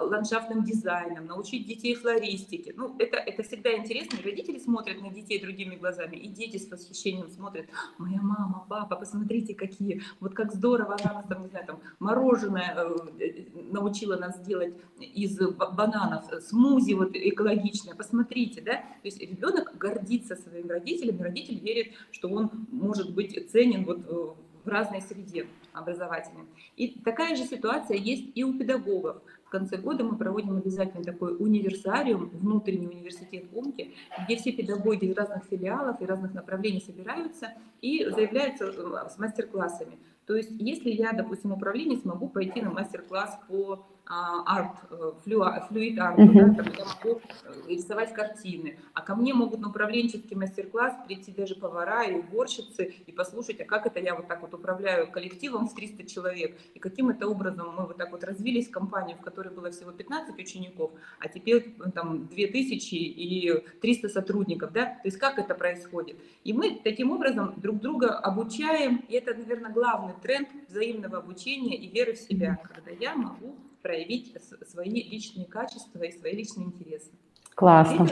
ландшафтным 0.00 0.64
дизайном, 0.64 1.26
научить 1.26 1.66
детей 1.66 1.94
флористике. 1.94 2.74
Ну, 2.76 2.96
это, 2.98 3.18
это 3.18 3.44
всегда 3.44 3.76
интересно. 3.76 4.18
Родители 4.24 4.58
смотрят 4.58 5.00
на 5.00 5.10
детей 5.10 5.40
другими 5.40 5.76
глазами, 5.76 6.16
и 6.16 6.28
дети 6.28 6.56
с 6.56 6.68
восхищением 6.68 7.28
смотрят, 7.28 7.66
моя 7.98 8.20
мама, 8.20 8.66
папа, 8.68 8.96
посмотрите, 8.96 9.27
какие, 9.54 10.02
вот 10.20 10.34
как 10.34 10.52
здорово 10.52 10.96
она 11.00 11.14
нас 11.14 11.26
там, 11.28 11.42
не 11.42 11.48
знаю, 11.48 11.66
там, 11.66 11.80
мороженое 11.98 12.74
э, 12.76 13.44
научила 13.70 14.16
нас 14.16 14.40
делать 14.40 14.74
из 14.98 15.38
бананов, 15.38 16.24
смузи 16.42 16.94
вот 16.94 17.10
экологичное, 17.14 17.94
посмотрите, 17.94 18.60
да, 18.60 18.74
то 18.74 19.04
есть 19.04 19.20
ребенок 19.20 19.76
гордится 19.78 20.36
своим 20.36 20.68
родителем, 20.68 21.20
родитель 21.20 21.58
верит, 21.58 21.94
что 22.10 22.28
он 22.28 22.50
может 22.70 23.14
быть 23.14 23.50
ценен 23.50 23.84
вот 23.84 24.00
э, 24.06 24.28
в 24.64 24.68
разной 24.68 25.02
среде 25.02 25.46
образовательной. 25.72 26.44
И 26.76 26.98
такая 27.04 27.36
же 27.36 27.44
ситуация 27.44 27.96
есть 27.96 28.30
и 28.34 28.44
у 28.44 28.58
педагогов. 28.58 29.22
В 29.48 29.50
конце 29.50 29.78
года 29.78 30.04
мы 30.04 30.18
проводим 30.18 30.58
обязательно 30.58 31.02
такой 31.02 31.34
универсариум, 31.34 32.28
внутренний 32.28 32.86
университет 32.86 33.46
Умки, 33.54 33.94
где 34.26 34.36
все 34.36 34.52
педагоги 34.52 35.06
из 35.06 35.16
разных 35.16 35.44
филиалов 35.44 36.02
и 36.02 36.04
разных 36.04 36.34
направлений 36.34 36.82
собираются 36.82 37.54
и 37.80 38.04
заявляются 38.10 38.66
э, 38.66 39.08
с 39.08 39.16
мастер-классами. 39.16 39.98
То 40.26 40.36
есть 40.36 40.50
если 40.58 40.90
я, 40.90 41.12
допустим, 41.12 41.52
управление 41.52 41.96
смогу 41.96 42.28
пойти 42.28 42.60
на 42.60 42.72
мастер-класс 42.72 43.38
по 43.48 43.86
арт, 44.08 44.76
э, 44.90 45.12
флюид 45.22 45.98
арт, 45.98 46.18
uh-huh. 46.18 46.54
да, 46.54 46.62
там 46.62 46.72
я 46.78 46.84
могу 46.84 47.20
э, 47.44 47.52
рисовать 47.68 48.14
картины. 48.14 48.78
А 48.94 49.02
ко 49.02 49.14
мне 49.14 49.34
могут 49.34 49.60
на 49.60 49.68
управленческий 49.68 50.34
мастер-класс 50.34 50.94
прийти 51.06 51.32
даже 51.32 51.54
повара 51.54 52.04
и 52.04 52.14
уборщицы 52.14 52.94
и 53.06 53.12
послушать, 53.12 53.60
а 53.60 53.64
как 53.64 53.86
это 53.86 54.00
я 54.00 54.14
вот 54.14 54.26
так 54.26 54.40
вот 54.40 54.54
управляю 54.54 55.10
коллективом 55.10 55.68
в 55.68 55.74
300 55.74 56.06
человек, 56.06 56.58
и 56.74 56.78
каким 56.78 57.10
это 57.10 57.28
образом 57.28 57.74
мы 57.76 57.86
вот 57.86 57.96
так 57.96 58.10
вот 58.10 58.24
развились 58.24 58.68
в 58.68 58.70
компании, 58.70 59.14
в 59.14 59.20
которой 59.20 59.52
было 59.52 59.70
всего 59.70 59.92
15 59.92 60.38
учеников, 60.38 60.92
а 61.18 61.28
теперь 61.28 61.74
э, 61.78 61.90
там 61.90 62.26
2000 62.28 62.94
и 62.94 63.64
300 63.80 64.08
сотрудников, 64.08 64.72
да, 64.72 64.86
то 64.86 65.02
есть 65.04 65.18
как 65.18 65.38
это 65.38 65.54
происходит. 65.54 66.16
И 66.44 66.52
мы 66.52 66.80
таким 66.82 67.10
образом 67.10 67.54
друг 67.56 67.80
друга 67.80 68.18
обучаем, 68.18 69.04
и 69.08 69.14
это, 69.14 69.34
наверное, 69.34 69.70
главный 69.70 70.14
тренд 70.22 70.48
взаимного 70.68 71.18
обучения 71.18 71.76
и 71.76 71.88
веры 71.88 72.14
в 72.14 72.18
себя, 72.18 72.58
когда 72.72 72.90
я 72.90 73.14
могу 73.14 73.54
проявить 73.82 74.34
свои 74.70 74.90
личные 74.90 75.46
качества 75.46 76.02
и 76.02 76.12
свои 76.12 76.34
личные 76.34 76.66
интересы. 76.66 77.10
Классно. 77.58 78.06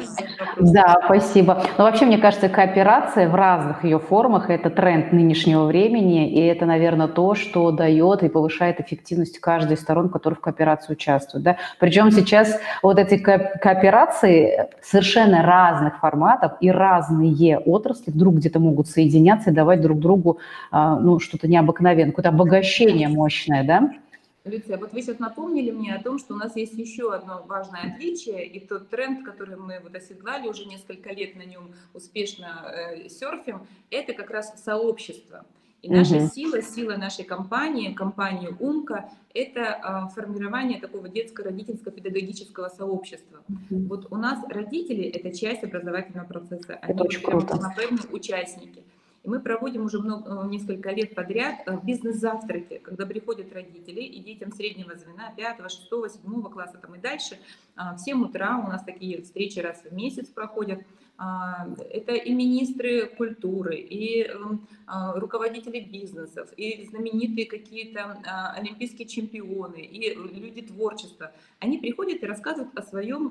Да, 0.58 0.96
спасибо. 1.04 1.54
Но 1.54 1.62
ну, 1.78 1.85
вообще, 1.85 2.04
мне 2.04 2.18
кажется, 2.18 2.49
кооперация 2.49 3.28
в 3.28 3.35
разных 3.37 3.85
ее 3.85 4.00
формах– 4.00 4.50
это 4.50 4.70
тренд 4.70 5.12
нынешнего 5.12 5.66
времени, 5.66 6.28
и 6.28 6.40
это, 6.40 6.66
наверное, 6.66 7.06
то, 7.06 7.37
что 7.37 7.70
дает 7.70 8.25
и 8.25 8.28
повышает 8.28 8.80
эффективность 8.80 9.38
каждой 9.38 9.75
из 9.75 9.82
сторон, 9.82 10.08
которые 10.08 10.37
в 10.37 10.40
кооперации 10.40 10.94
участвуют. 10.94 11.44
Да? 11.44 11.58
Причем 11.78 12.11
сейчас 12.11 12.58
вот 12.82 12.99
эти 12.99 13.18
кооперации 13.18 14.66
совершенно 14.82 15.42
разных 15.42 16.00
форматов 16.00 16.54
и 16.61 16.68
разные 16.68 17.58
отрасли 17.58 18.11
вдруг 18.11 18.35
где-то 18.38 18.58
могут 18.58 18.88
соединяться 18.88 19.50
и 19.50 19.54
давать 19.54 19.80
друг 19.80 20.00
другу 20.00 20.40
а, 20.73 20.99
ну, 20.99 21.20
что-то 21.20 21.46
необыкновенное, 21.46 22.11
какое-то 22.11 22.30
обогащение 22.30 23.08
мощное, 23.08 23.62
да? 23.62 23.90
Люция, 24.46 24.78
вот 24.78 24.92
вы 24.92 25.02
сейчас 25.02 25.18
напомнили 25.18 25.70
мне 25.70 25.94
о 25.94 26.02
том, 26.02 26.18
что 26.18 26.34
у 26.34 26.36
нас 26.36 26.56
есть 26.56 26.74
еще 26.74 27.12
одно 27.12 27.44
важное 27.46 27.94
отличие, 27.94 28.46
и 28.46 28.60
тот 28.60 28.88
тренд, 28.88 29.24
который 29.24 29.56
мы 29.56 29.80
вот 29.82 29.94
оседлали 29.94 30.48
уже 30.48 30.66
несколько 30.66 31.12
лет 31.12 31.36
на 31.36 31.42
нем 31.42 31.74
успешно 31.94 32.72
э, 32.72 33.08
серфим, 33.08 33.66
это 33.90 34.12
как 34.12 34.30
раз 34.30 34.62
сообщество. 34.62 35.44
И 35.82 35.90
наша 35.90 36.16
угу. 36.16 36.28
сила, 36.28 36.62
сила 36.62 36.96
нашей 36.96 37.24
компании, 37.24 37.92
компании 37.92 38.48
Умка, 38.58 39.10
это 39.34 39.60
э, 39.60 40.14
формирование 40.14 40.80
такого 40.80 41.08
детско-родительско-педагогического 41.08 42.68
сообщества. 42.68 43.42
Угу. 43.48 43.80
Вот 43.88 44.06
у 44.10 44.16
нас 44.16 44.42
родители– 44.48 45.04
это 45.14 45.36
часть 45.36 45.62
образовательного 45.62 46.26
процесса, 46.26 46.78
они 46.82 46.94
это 46.94 47.04
очень 47.04 47.22
круто. 47.22 47.58
участники. 48.10 48.82
И 49.26 49.28
мы 49.28 49.40
проводим 49.40 49.85
уже 49.85 49.99
много, 49.99 50.45
э, 50.45 50.49
несколько 50.49 50.92
лет 50.92 51.16
подряд 51.16 51.56
э, 51.66 51.76
бизнес-завтраки, 51.83 52.78
когда 52.78 53.06
приходят 53.06 53.52
родители 53.52 54.00
и 54.00 54.23
детям 54.23 54.52
среднего 54.52 54.95
звена, 54.95 55.33
5, 55.37 55.68
6, 55.68 55.88
7 55.90 56.42
класса 56.45 56.78
там 56.78 56.95
и 56.95 56.99
дальше, 56.99 57.37
а, 57.75 57.97
в 57.97 57.99
7 57.99 58.23
утра 58.23 58.56
у 58.64 58.68
нас 58.68 58.85
такие 58.85 59.21
встречи 59.23 59.59
раз 59.59 59.83
в 59.83 59.92
месяц 59.92 60.28
проходят, 60.28 60.78
это 61.18 62.12
и 62.12 62.35
министры 62.35 63.06
культуры, 63.06 63.76
и 63.76 64.25
эм, 64.25 64.66
а, 64.87 65.18
руководители 65.18 65.80
бизнесов, 65.80 66.52
и 66.56 66.85
знаменитые 66.85 67.46
какие-то 67.46 68.20
а, 68.26 68.52
олимпийские 68.52 69.08
чемпионы, 69.08 69.80
и 69.80 70.14
люди 70.14 70.62
творчества. 70.62 71.32
Они 71.58 71.78
приходят 71.78 72.23
и 72.23 72.26
рассказывают 72.26 72.76
о 72.78 72.82
своем 72.82 73.30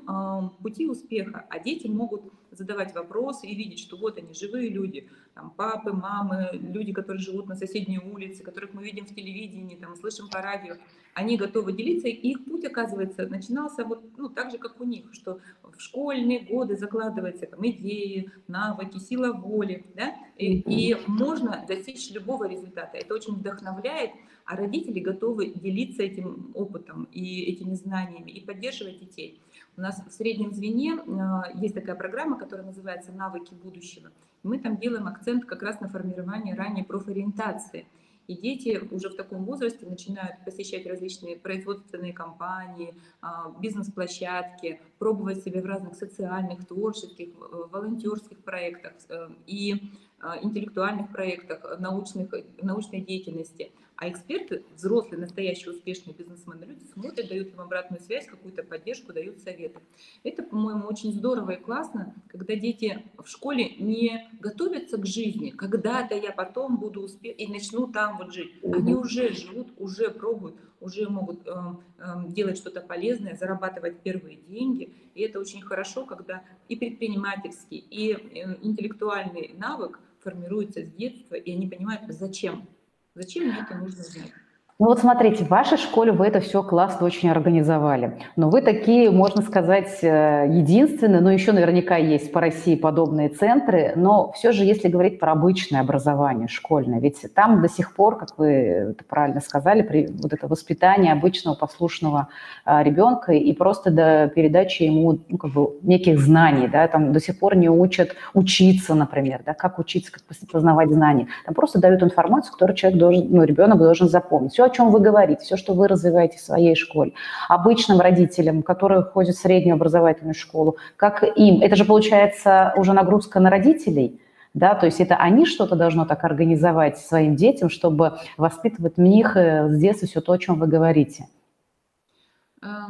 пути 0.62 0.86
успеха, 0.86 1.46
а 1.48 1.58
дети 1.60 1.86
могут 1.86 2.22
задавать 2.50 2.94
вопросы 2.94 3.46
и 3.46 3.54
видеть, 3.54 3.78
что 3.78 3.96
вот 3.96 4.18
они, 4.18 4.34
живые 4.34 4.68
люди, 4.68 5.08
там, 5.34 5.50
папы, 5.50 5.92
мамы, 5.92 6.50
люди, 6.52 6.92
которые 6.92 7.20
живут 7.20 7.46
на 7.46 7.54
соседней 7.54 7.98
улице, 7.98 8.42
которых 8.42 8.72
мы 8.72 8.82
видим 8.82 9.04
в 9.06 9.14
телевидении, 9.14 9.76
там, 9.76 9.94
слышим 9.96 10.28
по 10.28 10.40
радио, 10.40 10.76
они 11.14 11.36
готовы 11.36 11.72
делиться, 11.72 12.08
и 12.08 12.12
их 12.12 12.44
путь, 12.44 12.64
оказывается, 12.64 13.26
начинался 13.26 13.84
вот 13.84 14.04
ну, 14.16 14.28
так 14.28 14.50
же, 14.50 14.58
как 14.58 14.80
у 14.80 14.84
них, 14.84 15.04
что 15.12 15.40
в 15.62 15.80
школьные 15.80 16.40
годы 16.40 16.76
закладываются 16.76 17.46
там, 17.46 17.62
идеи, 17.76 18.30
навыки, 18.48 18.98
сила 18.98 19.32
воли, 19.32 19.84
да, 19.94 20.14
и, 20.36 20.60
и 20.60 20.96
можно 21.06 21.64
достичь 21.68 22.10
любого 22.10 22.48
результата. 22.48 22.96
Это 22.96 23.14
очень 23.14 23.34
вдохновляет, 23.34 24.10
а 24.44 24.56
родители 24.56 25.00
готовы 25.00 25.46
делиться 25.46 26.02
этим 26.02 26.50
опытом 26.54 27.08
и 27.12 27.42
этими 27.44 27.74
знаниями 27.74 28.30
и 28.30 28.40
поддерживать 28.40 29.00
детей. 29.00 29.40
У 29.76 29.80
нас 29.80 30.02
в 30.06 30.10
среднем 30.10 30.52
звене 30.52 30.96
э, 30.96 31.58
есть 31.60 31.74
такая 31.74 31.96
программа, 31.96 32.38
которая 32.38 32.66
называется 32.66 33.12
«Навыки 33.12 33.54
будущего». 33.54 34.10
Мы 34.42 34.58
там 34.58 34.76
делаем 34.76 35.06
акцент 35.08 35.44
как 35.44 35.62
раз 35.62 35.80
на 35.80 35.88
формирование 35.88 36.54
ранней 36.54 36.84
профориентации– 36.84 37.86
и 38.26 38.34
дети 38.34 38.80
уже 38.90 39.08
в 39.08 39.16
таком 39.16 39.44
возрасте 39.44 39.86
начинают 39.86 40.44
посещать 40.44 40.86
различные 40.86 41.36
производственные 41.36 42.12
компании, 42.12 42.94
а, 43.20 43.54
бизнес-площадки, 43.60 44.80
пробовать 44.98 45.42
себя 45.42 45.62
в 45.62 45.66
разных 45.66 45.94
социальных, 45.94 46.66
творческих, 46.66 47.28
э, 47.28 47.64
волонтерских 47.70 48.38
проектах 48.38 48.92
э, 49.08 49.28
и 49.46 49.92
а, 50.20 50.38
интеллектуальных 50.42 51.12
проектах, 51.12 51.78
научных, 51.78 52.30
научной 52.62 53.00
деятельности– 53.00 53.72
а 53.96 54.10
эксперты, 54.10 54.62
взрослые, 54.74 55.18
настоящие 55.18 55.72
успешные 55.72 56.14
бизнесмены, 56.14 56.64
люди 56.64 56.84
смотрят, 56.92 57.28
дают 57.28 57.52
им 57.52 57.60
обратную 57.60 58.00
связь, 58.02 58.26
какую-то 58.26 58.62
поддержку, 58.62 59.12
дают 59.12 59.40
советы. 59.40 59.80
Это, 60.22 60.42
по-моему, 60.42 60.86
очень 60.86 61.12
здорово 61.12 61.52
и 61.52 61.62
классно, 61.62 62.14
когда 62.28 62.56
дети 62.56 63.02
в 63.16 63.26
школе 63.26 63.70
не 63.78 64.30
готовятся 64.40 64.98
к 64.98 65.06
жизни. 65.06 65.50
Когда-то 65.50 66.14
я 66.14 66.32
потом 66.32 66.76
буду 66.76 67.02
успеть 67.02 67.40
и 67.40 67.46
начну 67.46 67.86
там 67.86 68.18
вот 68.18 68.34
жить. 68.34 68.52
Они 68.62 68.94
уже 68.94 69.32
живут, 69.32 69.68
уже 69.78 70.10
пробуют, 70.10 70.56
уже 70.80 71.08
могут 71.08 71.46
э, 71.46 71.50
э, 71.98 72.02
делать 72.28 72.58
что-то 72.58 72.82
полезное, 72.82 73.34
зарабатывать 73.34 74.00
первые 74.00 74.36
деньги. 74.36 74.92
И 75.14 75.22
это 75.22 75.40
очень 75.40 75.62
хорошо, 75.62 76.04
когда 76.04 76.44
и 76.68 76.76
предпринимательский, 76.76 77.78
и 77.78 78.12
э, 78.12 78.58
интеллектуальный 78.60 79.54
навык 79.56 80.00
формируется 80.20 80.84
с 80.84 80.90
детства, 80.90 81.34
и 81.34 81.52
они 81.52 81.66
понимают, 81.66 82.02
зачем 82.08 82.68
Зачем 83.16 83.44
мне 83.48 83.60
это 83.62 83.74
нужно 83.76 84.02
знать? 84.04 84.34
Ну 84.78 84.88
вот 84.88 84.98
смотрите, 84.98 85.42
в 85.42 85.48
вашей 85.48 85.78
школе 85.78 86.12
вы 86.12 86.26
это 86.26 86.40
все 86.40 86.62
классно 86.62 87.06
очень 87.06 87.30
организовали. 87.30 88.18
Но 88.36 88.50
вы 88.50 88.60
такие, 88.60 89.10
можно 89.10 89.40
сказать, 89.40 90.00
э, 90.02 90.48
единственные, 90.50 91.22
но 91.22 91.32
еще 91.32 91.52
наверняка 91.52 91.96
есть 91.96 92.30
по 92.30 92.42
России 92.42 92.76
подобные 92.76 93.30
центры, 93.30 93.94
но 93.96 94.32
все 94.32 94.52
же, 94.52 94.64
если 94.64 94.88
говорить 94.88 95.18
про 95.18 95.32
обычное 95.32 95.80
образование 95.80 96.46
школьное, 96.46 97.00
ведь 97.00 97.24
там 97.34 97.62
до 97.62 97.70
сих 97.70 97.94
пор, 97.94 98.18
как 98.18 98.36
вы 98.36 98.94
правильно 99.08 99.40
сказали, 99.40 99.80
при, 99.80 100.08
вот 100.08 100.34
это 100.34 100.46
воспитание 100.46 101.14
обычного 101.14 101.54
послушного 101.54 102.28
а, 102.66 102.82
ребенка 102.82 103.32
и 103.32 103.54
просто 103.54 103.90
до 103.90 104.30
передачи 104.34 104.82
ему 104.82 105.20
ну, 105.26 105.38
как 105.38 105.52
бы 105.52 105.70
неких 105.80 106.20
знаний, 106.20 106.68
да, 106.68 106.86
там 106.86 107.14
до 107.14 107.20
сих 107.20 107.38
пор 107.38 107.56
не 107.56 107.70
учат 107.70 108.10
учиться, 108.34 108.94
например, 108.94 109.40
да, 109.46 109.54
как 109.54 109.78
учиться, 109.78 110.12
как 110.12 110.22
познавать 110.52 110.90
знания. 110.90 111.28
Там 111.46 111.54
просто 111.54 111.80
дают 111.80 112.02
информацию, 112.02 112.52
которую 112.52 112.76
человек 112.76 113.00
должен, 113.00 113.26
ну, 113.30 113.42
ребенок 113.42 113.78
должен 113.78 114.10
запомнить. 114.10 114.52
Все, 114.52 114.65
о 114.66 114.70
чем 114.70 114.90
вы 114.90 115.00
говорите, 115.00 115.44
все, 115.44 115.56
что 115.56 115.74
вы 115.74 115.88
развиваете 115.88 116.38
в 116.38 116.40
своей 116.40 116.74
школе. 116.74 117.12
Обычным 117.48 118.00
родителям, 118.00 118.62
которые 118.62 119.02
ходят 119.02 119.36
в 119.36 119.40
среднюю 119.40 119.74
образовательную 119.74 120.34
школу, 120.34 120.76
как 120.96 121.22
им? 121.22 121.60
Это 121.62 121.76
же 121.76 121.84
получается 121.84 122.72
уже 122.76 122.92
нагрузка 122.92 123.40
на 123.40 123.50
родителей, 123.50 124.20
да, 124.54 124.74
то 124.74 124.86
есть 124.86 125.00
это 125.00 125.16
они 125.16 125.44
что-то 125.44 125.76
должно 125.76 126.06
так 126.06 126.24
организовать 126.24 126.98
своим 126.98 127.36
детям, 127.36 127.68
чтобы 127.68 128.18
воспитывать 128.38 128.96
в 128.96 129.00
них 129.00 129.36
э, 129.36 129.68
с 129.68 129.78
детства 129.78 130.08
все 130.08 130.20
то, 130.20 130.32
о 130.32 130.38
чем 130.38 130.58
вы 130.58 130.66
говорите. 130.66 131.26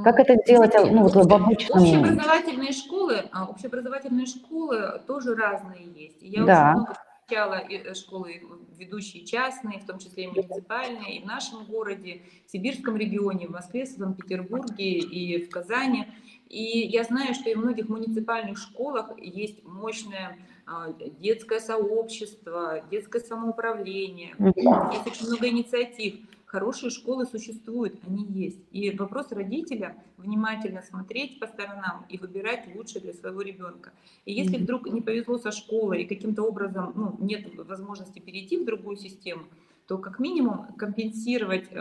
Как 0.04 0.20
это 0.20 0.36
делать 0.46 0.72
ну, 0.74 1.02
вот 1.02 1.14
в 1.14 1.34
обычном... 1.34 1.82
Общеобразовательные 1.82 2.72
школы, 2.72 3.24
а, 3.32 3.46
общеобразовательные 3.46 4.26
школы 4.26 5.00
тоже 5.06 5.34
разные 5.34 5.86
есть. 5.94 6.18
Я 6.20 6.44
да. 6.44 6.70
очень 6.70 6.80
много 6.82 6.94
встречала 7.26 7.64
э, 7.68 7.94
школы 7.94 8.40
ведущие 8.78 9.24
частные, 9.24 9.80
в 9.80 9.86
том 9.86 9.98
числе 9.98 10.24
и 10.24 10.26
муниципальные, 10.28 11.18
и 11.18 11.22
в 11.22 11.26
нашем 11.26 11.64
городе, 11.64 12.22
в 12.46 12.52
Сибирском 12.52 12.96
регионе, 12.96 13.48
в 13.48 13.50
Москве, 13.50 13.84
в 13.84 13.88
Санкт-Петербурге 13.88 14.98
и 14.98 15.44
в 15.44 15.50
Казани. 15.50 16.06
И 16.48 16.86
я 16.86 17.02
знаю, 17.02 17.34
что 17.34 17.50
и 17.50 17.54
в 17.54 17.58
многих 17.58 17.88
муниципальных 17.88 18.58
школах 18.58 19.10
есть 19.18 19.64
мощное 19.64 20.38
а, 20.66 20.92
детское 20.92 21.58
сообщество, 21.58 22.84
детское 22.92 23.20
самоуправление, 23.20 24.36
есть 24.38 25.06
очень 25.06 25.26
много 25.26 25.48
инициатив. 25.48 26.20
Хорошие 26.46 26.90
школы 26.90 27.26
существуют, 27.26 27.98
они 28.06 28.24
есть. 28.24 28.60
И 28.70 28.90
вопрос 28.92 29.32
родителя 29.32 29.96
внимательно 30.16 30.80
смотреть 30.80 31.40
по 31.40 31.48
сторонам 31.48 32.06
и 32.08 32.18
выбирать 32.18 32.72
лучшее 32.72 33.02
для 33.02 33.12
своего 33.12 33.42
ребенка. 33.42 33.92
И 34.24 34.32
если 34.32 34.56
вдруг 34.56 34.86
не 34.86 35.02
повезло 35.02 35.38
со 35.38 35.50
школой 35.50 36.02
и 36.02 36.06
каким-то 36.06 36.44
образом 36.44 36.92
ну, 36.94 37.16
нет 37.18 37.52
возможности 37.56 38.20
перейти 38.20 38.58
в 38.58 38.64
другую 38.64 38.96
систему, 38.96 39.42
то 39.86 39.98
как 39.98 40.18
минимум 40.18 40.66
компенсировать 40.76 41.68
э, 41.70 41.76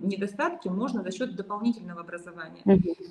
недостатки 0.00 0.68
можно 0.68 1.02
за 1.02 1.12
счет 1.12 1.36
дополнительного 1.36 2.00
образования. 2.00 2.62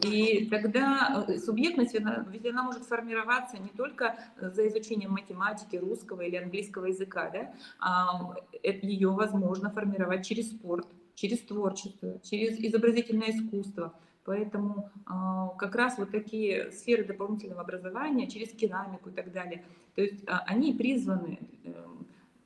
И 0.04 0.48
тогда 0.50 1.26
э, 1.28 1.38
субъектность, 1.38 1.94
ведь 1.94 2.46
она 2.46 2.64
может 2.64 2.84
формироваться 2.84 3.58
не 3.58 3.70
только 3.70 4.18
за 4.40 4.68
изучением 4.68 5.12
математики, 5.12 5.78
русского 5.78 6.22
или 6.22 6.36
английского 6.36 6.86
языка, 6.88 7.30
да, 7.30 7.54
а 7.80 8.36
ее 8.64 9.10
возможно 9.10 9.70
формировать 9.70 10.26
через 10.26 10.50
спорт, 10.50 10.88
через 11.16 11.40
творчество, 11.40 12.20
через 12.24 12.60
изобразительное 12.60 13.32
искусство. 13.32 13.94
Поэтому 14.26 14.90
э, 15.06 15.58
как 15.58 15.76
раз 15.76 15.98
вот 15.98 16.12
такие 16.12 16.72
сферы 16.72 17.04
дополнительного 17.04 17.62
образования, 17.62 18.28
через 18.28 18.50
керамику 18.50 19.10
и 19.10 19.14
так 19.14 19.32
далее, 19.32 19.64
то 19.96 20.02
есть 20.02 20.24
э, 20.24 20.32
они 20.48 20.74
призваны 20.74 21.40
э, 21.42 21.53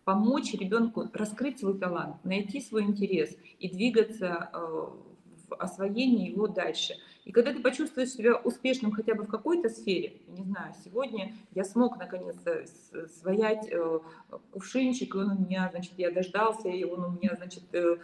помочь 0.08 0.54
ребенку 0.54 1.10
раскрыть 1.12 1.60
свой 1.60 1.78
талант, 1.78 2.24
найти 2.24 2.62
свой 2.62 2.84
интерес 2.84 3.36
и 3.60 3.68
двигаться 3.68 4.50
э, 4.54 4.58
в 5.50 5.56
освоении 5.60 6.30
его 6.30 6.48
дальше. 6.48 6.94
И 7.26 7.34
когда 7.34 7.52
ты 7.52 7.60
почувствуешь 7.60 8.12
себя 8.12 8.38
успешным 8.38 8.94
хотя 8.94 9.16
бы 9.16 9.24
в 9.24 9.28
какой-то 9.28 9.68
сфере, 9.68 10.22
не 10.30 10.44
знаю, 10.44 10.74
сегодня 10.82 11.36
я 11.54 11.66
смог 11.66 11.98
наконец-то 11.98 12.64
своять 13.20 13.68
э, 13.70 14.00
кувшинчик, 14.52 15.14
и 15.14 15.18
он 15.18 15.32
у 15.32 15.40
меня, 15.40 15.68
значит, 15.72 15.92
я 15.98 16.10
дождался, 16.10 16.70
и 16.70 16.86
он 16.86 17.04
у 17.04 17.12
меня, 17.12 17.36
значит, 17.36 17.64
э, 17.74 17.98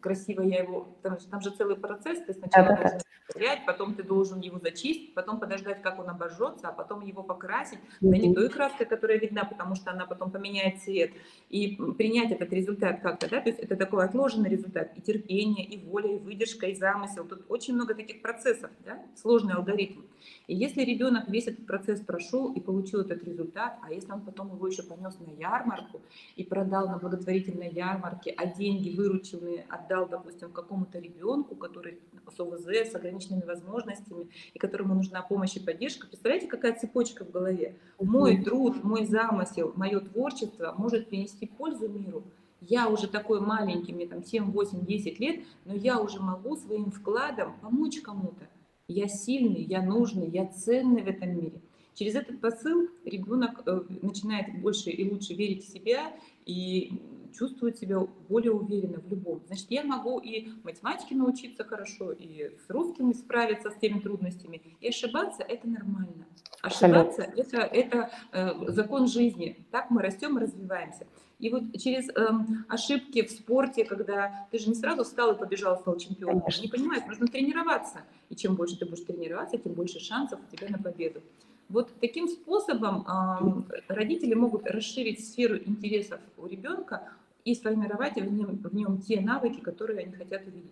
красиво 0.00 0.42
я 0.42 0.62
его, 0.62 0.88
там, 1.02 1.16
там 1.30 1.40
же 1.40 1.50
целый 1.50 1.76
процесс, 1.76 2.18
ты 2.26 2.32
сначала 2.32 2.68
да, 2.68 2.76
должен 2.76 3.00
стоять, 3.28 3.66
потом 3.66 3.94
ты 3.94 4.02
должен 4.02 4.40
его 4.40 4.58
зачистить, 4.58 5.14
потом 5.14 5.38
подождать, 5.38 5.82
как 5.82 5.98
он 5.98 6.08
обожжется, 6.08 6.68
а 6.68 6.72
потом 6.72 7.00
его 7.02 7.22
покрасить, 7.22 7.78
да 8.00 8.16
не 8.16 8.34
той 8.34 8.48
краской, 8.48 8.86
которая 8.86 9.18
видна, 9.18 9.44
потому 9.44 9.74
что 9.74 9.90
она 9.90 10.06
потом 10.06 10.30
поменяет 10.30 10.82
цвет, 10.82 11.12
и 11.48 11.76
принять 11.98 12.32
этот 12.32 12.52
результат 12.52 13.00
как-то, 13.00 13.28
да, 13.28 13.40
то 13.40 13.48
есть 13.48 13.60
это 13.60 13.76
такой 13.76 14.04
отложенный 14.04 14.50
результат, 14.50 14.96
и 14.96 15.00
терпение, 15.00 15.64
и 15.64 15.78
воля, 15.84 16.16
и 16.16 16.18
выдержка, 16.18 16.66
и 16.66 16.74
замысел, 16.74 17.24
тут 17.24 17.44
очень 17.48 17.74
много 17.74 17.94
таких 17.94 18.22
процессов, 18.22 18.70
да, 18.84 19.00
сложный 19.16 19.54
алгоритм. 19.54 20.00
И 20.46 20.54
если 20.54 20.82
ребенок 20.82 21.28
весь 21.28 21.46
этот 21.46 21.66
процесс 21.66 22.00
прошел 22.00 22.52
и 22.52 22.60
получил 22.60 23.00
этот 23.00 23.22
результат, 23.24 23.78
а 23.82 23.92
если 23.92 24.12
он 24.12 24.22
потом 24.22 24.52
его 24.54 24.66
еще 24.66 24.82
понес 24.82 25.18
на 25.20 25.30
ярмарку 25.40 26.02
и 26.36 26.44
продал 26.44 26.88
на 26.88 26.98
благотворительной 26.98 27.70
ярмарке, 27.70 28.34
а 28.36 28.46
деньги 28.46 28.94
вырученные 28.94 29.66
отдал, 29.68 29.89
допустим, 30.08 30.50
какому-то 30.50 30.98
ребенку, 30.98 31.54
который 31.54 31.98
с 32.34 32.40
ОВЗ, 32.40 32.90
с 32.90 32.94
ограниченными 32.94 33.42
возможностями, 33.42 34.28
и 34.54 34.58
которому 34.58 34.94
нужна 34.94 35.22
помощь 35.22 35.56
и 35.56 35.60
поддержка, 35.60 36.06
представляете, 36.06 36.46
какая 36.46 36.78
цепочка 36.78 37.24
в 37.24 37.30
голове? 37.30 37.76
Мой 37.98 38.42
труд, 38.42 38.82
мой 38.84 39.06
замысел, 39.06 39.72
мое 39.76 40.00
творчество 40.00 40.74
может 40.76 41.08
принести 41.08 41.46
пользу 41.46 41.88
миру. 41.88 42.22
Я 42.60 42.88
уже 42.88 43.08
такой 43.08 43.40
маленький, 43.40 43.92
мне 43.92 44.06
там 44.06 44.22
7, 44.22 44.50
8, 44.52 44.84
10 44.84 45.18
лет, 45.20 45.44
но 45.64 45.74
я 45.74 46.00
уже 46.00 46.20
могу 46.20 46.56
своим 46.56 46.90
вкладом 46.90 47.54
помочь 47.60 48.00
кому-то 48.00 48.46
я 48.90 49.08
сильный, 49.08 49.62
я 49.62 49.82
нужный, 49.82 50.28
я 50.28 50.46
ценный 50.46 51.02
в 51.02 51.06
этом 51.06 51.36
мире. 51.36 51.60
Через 51.94 52.14
этот 52.14 52.40
посыл 52.40 52.88
ребенок 53.04 53.62
э, 53.66 53.82
начинает 54.02 54.60
больше 54.60 54.90
и 54.90 55.08
лучше 55.08 55.34
верить 55.34 55.64
в 55.64 55.72
себя 55.72 56.12
и 56.46 57.00
чувствует 57.36 57.78
себя 57.78 58.00
более 58.28 58.52
уверенно 58.52 59.00
в 59.00 59.08
любом. 59.08 59.42
Значит, 59.46 59.66
я 59.70 59.84
могу 59.84 60.18
и 60.18 60.48
математике 60.62 61.14
научиться 61.14 61.64
хорошо, 61.64 62.12
и 62.12 62.50
с 62.66 62.70
русским 62.70 63.12
справиться 63.14 63.70
с 63.70 63.76
теми 63.76 64.00
трудностями. 64.00 64.62
И 64.80 64.88
ошибаться– 64.88 65.42
это 65.48 65.68
нормально. 65.68 66.26
Ошибаться– 66.62 67.22
это, 67.36 67.58
это 67.58 68.10
э, 68.32 68.70
закон 68.72 69.06
жизни. 69.06 69.64
Так 69.70 69.90
мы 69.90 70.02
растем 70.02 70.38
и 70.38 70.42
развиваемся. 70.42 71.06
И 71.40 71.48
вот 71.48 71.62
через 71.78 72.08
эм, 72.10 72.66
ошибки 72.68 73.26
в 73.26 73.30
спорте, 73.30 73.84
когда 73.84 74.46
ты 74.50 74.58
же 74.58 74.68
не 74.68 74.74
сразу 74.74 75.04
встал 75.04 75.32
и 75.32 75.38
побежал, 75.38 75.78
стал 75.78 75.96
чемпионом, 75.96 76.42
же 76.50 76.60
не 76.60 76.68
понимаешь, 76.68 77.04
нужно 77.06 77.26
тренироваться. 77.26 78.02
И 78.28 78.36
чем 78.36 78.56
больше 78.56 78.78
ты 78.78 78.84
будешь 78.84 79.04
тренироваться, 79.04 79.56
тем 79.56 79.72
больше 79.72 80.00
шансов 80.00 80.38
у 80.40 80.54
тебя 80.54 80.68
на 80.68 80.78
победу. 80.78 81.22
Вот 81.70 81.88
таким 82.00 82.28
способом 82.28 83.06
эм, 83.06 83.66
родители 83.88 84.34
могут 84.34 84.66
расширить 84.66 85.26
сферу 85.26 85.56
интересов 85.56 86.20
у 86.36 86.46
ребенка, 86.46 87.08
и 87.44 87.54
сформировать 87.54 88.16
в 88.16 88.32
нем, 88.32 88.58
в 88.58 88.74
нем 88.74 88.98
те 88.98 89.20
навыки, 89.20 89.60
которые 89.60 90.00
они 90.00 90.12
хотят 90.12 90.42
увидеть. 90.46 90.70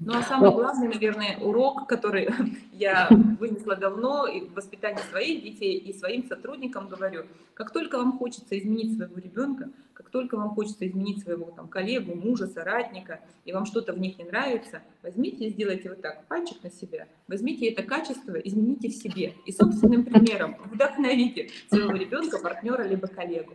Ну 0.00 0.14
а 0.14 0.22
самый 0.22 0.50
главный, 0.50 0.88
наверное, 0.88 1.38
урок, 1.38 1.86
который 1.86 2.28
я 2.72 3.08
вынесла 3.38 3.76
давно 3.76 4.26
и 4.26 4.40
в 4.40 4.54
воспитании 4.54 5.00
своих 5.10 5.42
детей 5.42 5.78
и 5.78 5.92
своим 5.92 6.26
сотрудникам 6.26 6.88
говорю, 6.88 7.24
как 7.54 7.70
только 7.70 7.98
вам 7.98 8.18
хочется 8.18 8.58
изменить 8.58 8.96
своего 8.96 9.16
ребенка, 9.16 9.68
как 9.92 10.08
только 10.08 10.36
вам 10.36 10.54
хочется 10.54 10.88
изменить 10.88 11.22
своего 11.22 11.50
там, 11.50 11.68
коллегу, 11.68 12.14
мужа, 12.14 12.46
соратника, 12.46 13.20
и 13.44 13.52
вам 13.52 13.66
что-то 13.66 13.92
в 13.92 14.00
них 14.00 14.18
не 14.18 14.24
нравится, 14.24 14.80
возьмите 15.02 15.46
и 15.46 15.50
сделайте 15.50 15.90
вот 15.90 16.00
так, 16.00 16.26
пальчик 16.26 16.62
на 16.62 16.70
себя, 16.70 17.06
возьмите 17.28 17.68
это 17.68 17.82
качество, 17.82 18.34
измените 18.34 18.88
в 18.88 18.94
себе 18.94 19.34
и 19.44 19.52
собственным 19.52 20.04
примером 20.04 20.56
вдохновите 20.72 21.50
своего 21.68 21.92
ребенка, 21.92 22.38
партнера 22.38 22.82
либо 22.82 23.06
коллегу. 23.08 23.52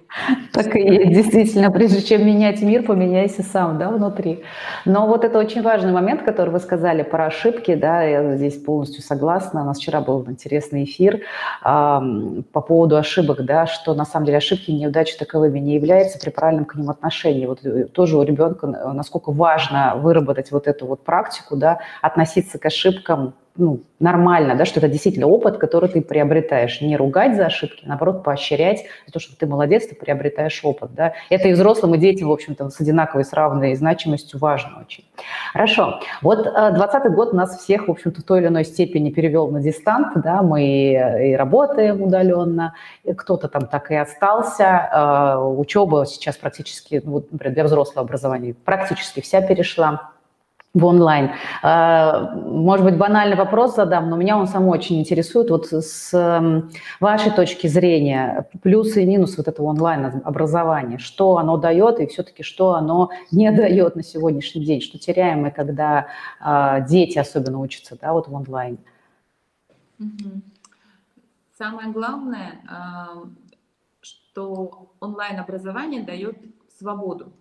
Так 0.54 0.76
и 0.76 1.14
действительно, 1.14 1.72
прежде 1.72 2.02
чем 2.02 2.26
менять 2.46 2.62
мир, 2.62 2.84
поменяйся 2.84 3.44
сам, 3.44 3.78
да, 3.78 3.90
внутри. 3.90 4.44
Но 4.86 5.08
вот 5.08 5.24
это 5.24 5.40
очень 5.40 5.62
важный 5.62 5.92
момент, 5.92 6.24
который 6.24 6.50
вы 6.50 6.60
сказали 6.60 7.04
про 7.04 7.26
ошибки, 7.26 7.76
да, 7.76 8.04
я 8.04 8.36
здесь 8.36 8.56
полностью 8.56 9.02
согласна. 9.02 9.64
У 9.64 9.66
нас 9.66 9.78
вчера 9.78 10.02
был 10.02 10.26
интересный 10.30 10.84
эфир 10.84 11.16
э, 11.16 11.22
по 11.64 12.62
поводу 12.62 12.98
ошибок, 12.98 13.44
да, 13.46 13.66
что 13.66 13.94
на 13.94 14.06
самом 14.06 14.26
деле 14.26 14.38
ошибки 14.38 14.72
и 14.72 14.76
неудачи 14.76 15.18
таковыми 15.18 15.60
не 15.60 15.76
являются 15.76 16.20
при 16.20 16.30
правильном 16.30 16.66
к 16.66 16.76
ним 16.76 16.90
отношении. 16.90 17.46
Вот 17.46 17.66
э, 17.66 17.86
тоже 17.86 18.18
у 18.18 18.24
ребенка 18.24 18.68
э, 18.68 18.92
насколько 18.94 19.32
важно 19.32 19.96
выработать 19.96 20.52
вот 20.52 20.68
эту 20.68 20.86
вот 20.86 21.04
практику, 21.04 21.56
да, 21.56 21.80
относиться 22.02 22.60
к 22.60 22.66
ошибкам 22.66 23.34
ну, 23.58 23.84
нормально, 24.00 24.56
да, 24.56 24.66
что 24.66 24.80
это 24.80 24.90
действительно 24.90 25.28
опыт, 25.28 25.58
который 25.58 25.90
ты 25.90 26.02
приобретаешь. 26.02 26.82
Не 26.82 26.98
ругать 26.98 27.36
за 27.36 27.46
ошибки, 27.46 27.84
а 27.86 27.90
наоборот, 27.90 28.24
поощрять 28.24 28.84
за 29.06 29.14
то, 29.14 29.20
что 29.20 29.38
ты 29.38 29.48
молодец, 29.48 29.88
ты 29.88 29.96
приобретаешь 29.96 30.60
опыт. 30.64 30.94
Да. 30.94 31.14
Это 31.30 31.48
и 31.48 31.54
взрослым, 31.54 31.96
и 31.96 31.98
детям, 31.98 32.28
в 32.28 32.32
общем-то, 32.34 32.70
с 32.70 32.82
одинаковой, 32.82 33.24
с 33.24 33.32
равной 33.32 33.76
значимостью 33.76 34.40
важно 34.40 34.82
очень. 34.86 35.06
Хорошо. 35.54 36.02
Вот 36.22 36.44
20 36.44 37.14
год 37.14 37.34
нас 37.34 37.58
всех, 37.58 37.88
в 37.88 37.92
общем-то, 37.92 38.22
в 38.22 38.24
той 38.24 38.42
или 38.42 38.48
иной 38.48 38.66
степени 38.66 39.10
перевел 39.10 39.50
на 39.50 39.62
дистант, 39.62 40.10
да, 40.16 40.42
мы 40.42 40.66
и 40.66 41.36
работаем 41.36 42.02
удаленно, 42.02 42.76
кто-то 43.16 43.48
там 43.48 43.68
так 43.68 43.92
и 43.92 43.96
остался, 43.96 44.90
а, 44.92 45.40
учеба 45.40 46.06
сейчас 46.06 46.36
практически, 46.36 47.02
ну, 47.04 47.24
например, 47.32 47.54
для 47.54 47.64
взрослого 47.64 48.02
образования 48.02 48.56
практически 48.66 49.22
вся 49.22 49.42
перешла 49.42 50.15
в 50.76 50.86
онлайн. 50.86 51.32
А, 51.64 52.36
может 52.36 52.86
быть, 52.86 52.98
банальный 52.98 53.38
вопрос 53.38 53.76
задам, 53.76 54.10
но 54.10 54.18
меня 54.18 54.38
он 54.38 54.46
сам 54.46 54.68
очень 54.68 55.00
интересует. 55.00 55.50
Вот 55.50 55.68
с 55.72 56.12
вашей 57.00 57.32
точки 57.32 57.68
зрения, 57.68 58.48
плюсы 58.62 59.02
и 59.02 59.06
минусы 59.06 59.38
вот 59.38 59.48
этого 59.48 59.68
онлайн-образования, 59.68 61.00
что 61.00 61.38
оно 61.38 61.58
дает 61.58 62.00
и 62.00 62.06
все-таки 62.08 62.44
что 62.44 62.76
оно 62.76 63.10
не 63.32 63.52
дает 63.52 63.96
на 63.96 64.04
сегодняшний 64.04 64.66
день, 64.66 64.82
что 64.82 65.00
теряем 65.00 65.44
мы, 65.44 65.52
когда 65.52 66.08
а, 66.40 66.82
дети 66.82 67.18
особенно 67.18 67.60
учатся 67.60 67.98
да, 68.00 68.14
вот 68.14 68.28
в 68.28 68.34
онлайн. 68.34 68.78
Самое 71.58 71.90
главное, 71.90 72.60
а, 72.68 73.24
что 74.02 74.92
онлайн-образование 75.00 76.04
дает 76.04 76.38
свободу. 76.78 77.32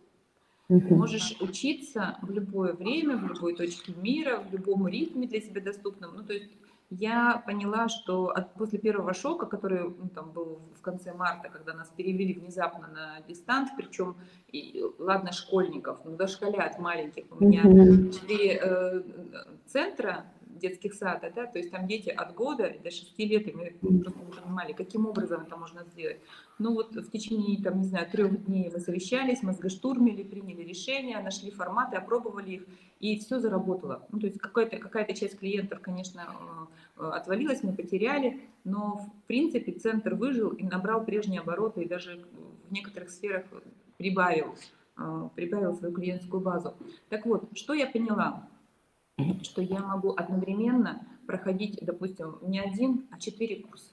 Ты 0.68 0.94
можешь 0.94 1.36
учиться 1.40 2.16
в 2.22 2.30
любое 2.30 2.72
время, 2.72 3.16
в 3.16 3.26
любой 3.26 3.54
точке 3.54 3.92
мира, 4.00 4.42
в 4.48 4.52
любом 4.52 4.88
ритме 4.88 5.26
для 5.26 5.40
себя 5.40 5.60
доступном. 5.60 6.16
Ну, 6.16 6.22
то 6.22 6.32
есть 6.32 6.50
я 6.90 7.42
поняла, 7.44 7.88
что 7.88 8.28
от, 8.28 8.54
после 8.54 8.78
первого 8.78 9.14
шока, 9.14 9.46
который 9.46 9.82
ну, 9.82 10.08
там 10.14 10.30
был 10.32 10.60
в 10.78 10.80
конце 10.80 11.12
марта, 11.12 11.48
когда 11.48 11.74
нас 11.74 11.90
перевели 11.96 12.34
внезапно 12.34 12.88
на 12.88 13.20
дистант, 13.26 13.70
причем, 13.76 14.16
и, 14.52 14.82
ладно, 14.98 15.32
школьников, 15.32 16.04
но 16.04 16.12
дошколят 16.12 16.78
маленьких, 16.78 17.24
у 17.30 17.44
меня 17.44 17.62
четыре 18.10 18.60
э, 18.62 19.02
центра 19.66 20.24
детских 20.58 20.94
сада, 20.94 21.32
да, 21.34 21.46
то 21.46 21.58
есть 21.58 21.70
там 21.70 21.86
дети 21.86 22.08
от 22.08 22.34
года 22.34 22.72
до 22.82 22.90
6 22.90 23.18
лет, 23.18 23.48
и 23.48 23.52
мы 23.52 23.70
просто 24.00 24.18
не 24.20 24.32
понимали, 24.32 24.72
каким 24.72 25.06
образом 25.06 25.42
это 25.42 25.56
можно 25.56 25.84
сделать. 25.84 26.18
Ну 26.58 26.74
вот 26.74 26.94
в 26.94 27.10
течение, 27.10 27.62
там, 27.62 27.78
не 27.78 27.84
знаю, 27.84 28.08
трех 28.10 28.44
дней 28.46 28.70
мы 28.72 28.80
совещались, 28.80 29.42
мозгоштурмили, 29.42 30.22
приняли 30.22 30.62
решения, 30.62 31.18
нашли 31.20 31.50
форматы, 31.50 31.96
опробовали 31.96 32.50
их, 32.52 32.66
и 33.00 33.18
все 33.18 33.38
заработало. 33.38 34.06
Ну, 34.10 34.20
то 34.20 34.26
есть 34.26 34.38
какая-то 34.38 34.78
какая 34.78 35.06
часть 35.12 35.38
клиентов, 35.38 35.80
конечно, 35.80 36.22
э, 36.96 37.02
отвалилась, 37.02 37.62
мы 37.62 37.72
потеряли, 37.72 38.40
но 38.64 38.96
в 38.96 39.26
принципе 39.26 39.72
центр 39.72 40.14
выжил 40.14 40.50
и 40.50 40.64
набрал 40.64 41.04
прежние 41.04 41.40
обороты, 41.40 41.82
и 41.82 41.88
даже 41.88 42.24
в 42.68 42.72
некоторых 42.72 43.10
сферах 43.10 43.44
прибавил, 43.98 44.54
э, 44.96 45.28
прибавил 45.34 45.74
свою 45.74 45.94
клиентскую 45.94 46.40
базу. 46.40 46.74
Так 47.08 47.26
вот, 47.26 47.48
что 47.54 47.74
я 47.74 47.86
поняла? 47.86 48.48
Что 49.42 49.62
я 49.62 49.80
могу 49.80 50.14
одновременно 50.16 51.06
проходить, 51.26 51.78
допустим, 51.82 52.38
не 52.42 52.60
один, 52.60 53.06
а 53.10 53.18
четыре 53.18 53.62
курса. 53.62 53.92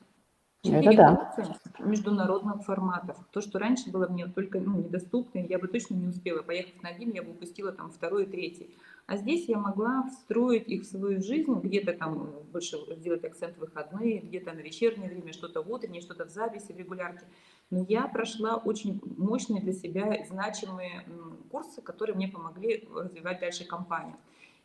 Четыре 0.63 0.95
да. 0.95 1.15
курса 1.15 1.55
международных 1.79 2.63
форматов. 2.63 3.17
То, 3.31 3.41
что 3.41 3.57
раньше 3.57 3.89
было 3.89 4.07
мне 4.07 4.27
только 4.27 4.59
ну, 4.59 4.77
недоступно, 4.77 5.39
я 5.39 5.57
бы 5.57 5.67
точно 5.67 5.95
не 5.95 6.07
успела. 6.07 6.43
Поехав 6.43 6.83
на 6.83 6.89
один, 6.89 7.11
я 7.11 7.23
бы 7.23 7.31
упустила 7.31 7.71
там 7.71 7.89
второй 7.89 8.23
и 8.23 8.27
третий. 8.27 8.75
А 9.07 9.17
здесь 9.17 9.49
я 9.49 9.57
могла 9.57 10.03
встроить 10.03 10.67
их 10.67 10.83
в 10.83 10.85
свою 10.85 11.21
жизнь, 11.21 11.51
где-то 11.51 11.93
там 11.93 12.29
больше 12.51 12.77
сделать 12.97 13.25
акцент 13.25 13.57
в 13.57 13.61
выходные, 13.61 14.19
где-то 14.19 14.53
на 14.53 14.59
вечернее 14.59 15.09
время, 15.09 15.33
что-то 15.33 15.63
в 15.63 15.71
утреннее, 15.71 16.01
что-то 16.01 16.25
в 16.25 16.29
записи, 16.29 16.71
в 16.71 16.77
регулярке. 16.77 17.25
Но 17.71 17.83
я 17.89 18.07
прошла 18.07 18.57
очень 18.57 19.01
мощные 19.17 19.61
для 19.61 19.73
себя 19.73 20.25
значимые 20.29 21.05
курсы, 21.49 21.81
которые 21.81 22.15
мне 22.15 22.27
помогли 22.27 22.87
развивать 22.93 23.39
дальше 23.39 23.65
компанию. 23.65 24.15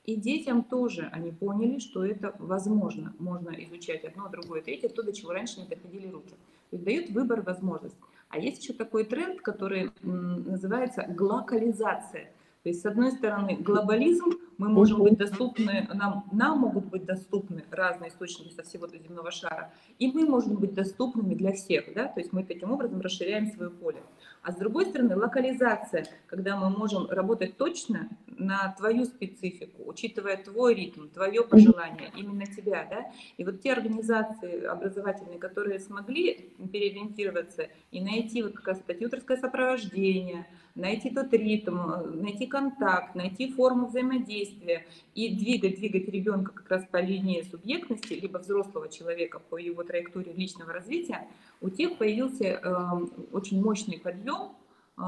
И 0.06 0.14
детям 0.14 0.62
тоже 0.62 1.08
они 1.12 1.32
поняли, 1.32 1.80
что 1.80 2.04
это 2.04 2.34
возможно. 2.38 3.12
Можно 3.18 3.50
изучать 3.64 4.04
одно, 4.04 4.28
другое, 4.28 4.62
третье, 4.62 4.88
то, 4.88 5.02
до 5.02 5.12
чего 5.12 5.32
раньше 5.32 5.60
не 5.60 5.66
доходили 5.66 6.08
руки. 6.08 6.30
То 6.70 6.76
есть 6.76 6.84
дает 6.84 7.10
выбор, 7.10 7.42
возможность. 7.42 7.96
А 8.28 8.38
есть 8.38 8.62
еще 8.62 8.72
такой 8.72 9.04
тренд, 9.04 9.40
который 9.40 9.90
называется 10.02 11.04
глокализация. 11.08 12.30
То 12.62 12.70
есть, 12.70 12.82
с 12.82 12.86
одной 12.86 13.12
стороны, 13.12 13.56
глобализм, 13.60 14.32
мы 14.58 14.68
можем 14.68 15.00
быть 15.00 15.16
доступны, 15.16 15.88
нам, 15.94 16.24
нам 16.32 16.58
могут 16.58 16.86
быть 16.86 17.04
доступны 17.04 17.62
разные 17.70 18.10
источники 18.10 18.52
со 18.54 18.64
всего 18.64 18.88
земного 18.88 19.30
шара, 19.30 19.72
и 20.00 20.10
мы 20.10 20.26
можем 20.26 20.56
быть 20.56 20.74
доступными 20.74 21.36
для 21.36 21.52
всех, 21.52 21.94
да, 21.94 22.08
то 22.08 22.18
есть 22.18 22.32
мы 22.32 22.42
таким 22.42 22.72
образом 22.72 23.00
расширяем 23.00 23.52
свое 23.52 23.70
поле. 23.70 24.02
А 24.42 24.50
с 24.50 24.56
другой 24.56 24.86
стороны, 24.86 25.14
локализация, 25.14 26.06
когда 26.26 26.56
мы 26.56 26.70
можем 26.76 27.08
работать 27.08 27.56
точно 27.56 28.08
на 28.38 28.74
твою 28.78 29.04
специфику, 29.04 29.82
учитывая 29.86 30.36
твой 30.36 30.74
ритм, 30.74 31.08
твое 31.08 31.42
пожелание, 31.42 32.12
именно 32.16 32.46
тебя, 32.46 32.86
да. 32.90 33.10
И 33.36 33.44
вот 33.44 33.60
те 33.60 33.72
организации 33.72 34.64
образовательные, 34.64 35.38
которые 35.38 35.80
смогли 35.80 36.50
переориентироваться 36.72 37.68
и 37.90 38.00
найти 38.00 38.42
вот 38.42 38.52
как 38.52 38.68
раз 38.68 38.80
это 38.86 38.94
тьюторское 38.94 39.36
сопровождение, 39.36 40.46
найти 40.74 41.10
тот 41.10 41.32
ритм, 41.32 41.78
найти 42.14 42.46
контакт, 42.46 43.14
найти 43.14 43.50
форму 43.52 43.86
взаимодействия 43.86 44.86
и 45.14 45.34
двигать, 45.34 45.76
двигать 45.76 46.08
ребенка 46.08 46.52
как 46.52 46.70
раз 46.70 46.84
по 46.90 46.98
линии 46.98 47.42
субъектности, 47.50 48.14
либо 48.14 48.38
взрослого 48.38 48.88
человека 48.88 49.38
по 49.38 49.56
его 49.56 49.82
траектории 49.82 50.32
личного 50.32 50.72
развития, 50.72 51.26
у 51.60 51.70
тех 51.70 51.96
появился 51.96 52.44
э, 52.44 52.84
очень 53.32 53.62
мощный 53.62 53.98
подъем, 53.98 54.52
э, 54.98 55.02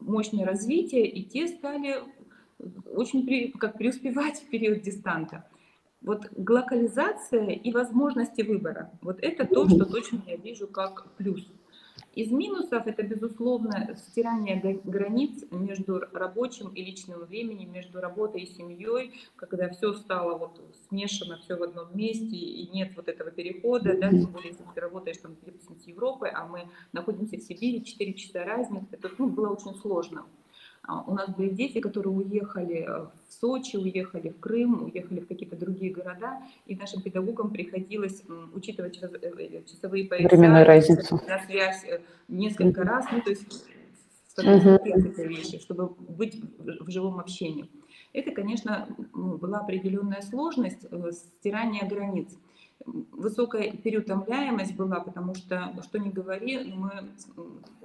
мощное 0.00 0.44
развитие, 0.44 1.06
и 1.06 1.22
те 1.22 1.46
стали 1.46 2.02
очень 2.94 3.26
при, 3.26 3.50
как 3.52 3.78
преуспевать 3.78 4.38
в 4.38 4.48
период 4.48 4.82
дистанта. 4.82 5.44
Вот 6.00 6.28
глокализация 6.36 7.50
и 7.50 7.72
возможности 7.72 8.42
выбора, 8.42 8.90
вот 9.00 9.18
это 9.22 9.46
то, 9.46 9.68
что 9.68 9.86
точно 9.86 10.22
я 10.26 10.36
вижу 10.36 10.66
как 10.66 11.06
плюс. 11.16 11.48
Из 12.14 12.30
минусов 12.30 12.86
это, 12.86 13.02
безусловно, 13.02 13.96
стирание 13.96 14.80
границ 14.84 15.44
между 15.50 15.98
рабочим 16.12 16.68
и 16.68 16.84
личным 16.84 17.20
временем, 17.24 17.72
между 17.72 18.00
работой 18.00 18.42
и 18.42 18.46
семьей, 18.46 19.12
когда 19.34 19.68
все 19.68 19.94
стало 19.94 20.38
вот 20.38 20.60
смешано, 20.88 21.38
все 21.38 21.56
в 21.56 21.62
одном 21.62 21.96
месте, 21.96 22.36
и 22.36 22.68
нет 22.72 22.92
вот 22.94 23.08
этого 23.08 23.30
перехода, 23.32 23.98
да, 23.98 24.10
тем 24.10 24.26
более, 24.26 24.50
если 24.50 24.64
ты 24.74 24.80
работаешь 24.80 25.18
там, 25.18 25.36
допустим, 25.44 25.76
с 25.76 25.86
Европой, 25.86 26.30
а 26.30 26.46
мы 26.46 26.68
находимся 26.92 27.36
в 27.36 27.42
Сибири, 27.42 27.84
4 27.84 28.14
часа 28.14 28.44
разницы, 28.44 28.86
это 28.92 29.10
ну, 29.18 29.28
было 29.28 29.48
очень 29.48 29.74
сложно. 29.80 30.24
А, 30.86 31.02
у 31.06 31.14
нас 31.14 31.30
были 31.30 31.48
дети, 31.48 31.80
которые 31.80 32.12
уехали 32.12 32.84
э, 32.86 33.06
в 33.28 33.32
Сочи, 33.32 33.76
уехали 33.76 34.28
в 34.28 34.38
Крым, 34.38 34.84
уехали 34.84 35.20
в 35.20 35.26
какие-то 35.26 35.56
другие 35.56 35.92
города, 35.92 36.42
и 36.66 36.76
нашим 36.76 37.00
педагогам 37.00 37.50
приходилось 37.50 38.22
учитывать 38.52 38.98
э, 39.02 39.08
э, 39.22 39.62
часовые 39.64 40.04
пояса, 40.06 40.28
Временную 40.28 40.66
разницу. 40.66 41.20
на 41.26 41.38
связь 41.44 41.86
несколько 42.28 42.82
раз, 42.82 43.06
ну, 43.10 43.22
то 43.22 43.30
есть 43.30 43.66
угу. 44.36 45.22
вещи, 45.22 45.58
чтобы 45.58 45.88
быть 45.88 46.38
в 46.58 46.90
живом 46.90 47.18
общении. 47.18 47.70
Это, 48.12 48.30
конечно, 48.32 48.86
была 49.12 49.60
определенная 49.60 50.20
сложность 50.20 50.86
стирания 51.40 51.88
границ 51.88 52.28
высокая 52.86 53.72
переутомляемость 53.72 54.76
была, 54.76 55.00
потому 55.00 55.34
что, 55.34 55.74
что 55.82 55.98
не 55.98 56.10
говори, 56.10 56.74
мы, 56.74 57.08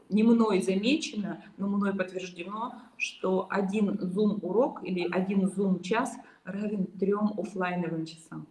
не 0.10 0.24
мной 0.24 0.62
замечено, 0.62 1.43
но 1.58 1.67
мной 1.67 1.93
подтверждено, 1.93 2.74
что 2.98 3.48
один 3.50 3.91
Zoom-урок 3.91 4.84
или 4.84 5.08
один 5.12 5.45
Zoom-час 5.45 6.15
равен 6.43 6.88
трем 6.88 7.34
офлайновым 7.38 8.06
часам. 8.06 8.48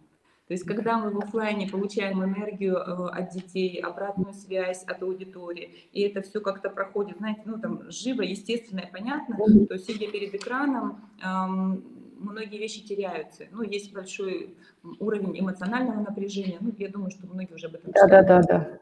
То 0.47 0.53
есть, 0.53 0.65
когда 0.65 0.97
мы 0.97 1.11
в 1.11 1.19
офлайне 1.19 1.67
получаем 1.67 2.23
энергию 2.23 2.75
э, 2.75 3.09
от 3.09 3.29
детей, 3.29 3.79
обратную 3.79 4.33
связь 4.33 4.83
от 4.83 5.03
аудитории, 5.03 5.75
и 5.91 6.01
это 6.01 6.23
все 6.23 6.41
как-то 6.41 6.71
проходит, 6.71 7.17
знаете, 7.17 7.41
ну 7.45 7.59
там 7.59 7.91
живо, 7.91 8.23
естественно 8.23 8.79
и 8.79 8.91
понятно, 8.91 9.37
то 9.67 9.77
сидя 9.77 10.09
перед 10.09 10.33
экраном, 10.33 11.01
эм, 11.23 11.83
многие 12.17 12.57
вещи 12.57 12.83
теряются. 12.83 13.45
Ну, 13.51 13.61
есть 13.61 13.93
большой 13.93 14.55
уровень 14.99 15.39
эмоционального 15.39 16.01
напряжения. 16.01 16.57
Ну, 16.59 16.73
я 16.79 16.89
думаю, 16.89 17.11
что 17.11 17.27
многие 17.27 17.53
уже 17.53 17.67
об 17.67 17.75
этом 17.75 17.91
да, 17.91 18.07
да, 18.07 18.23
да, 18.23 18.41
да. 18.41 18.79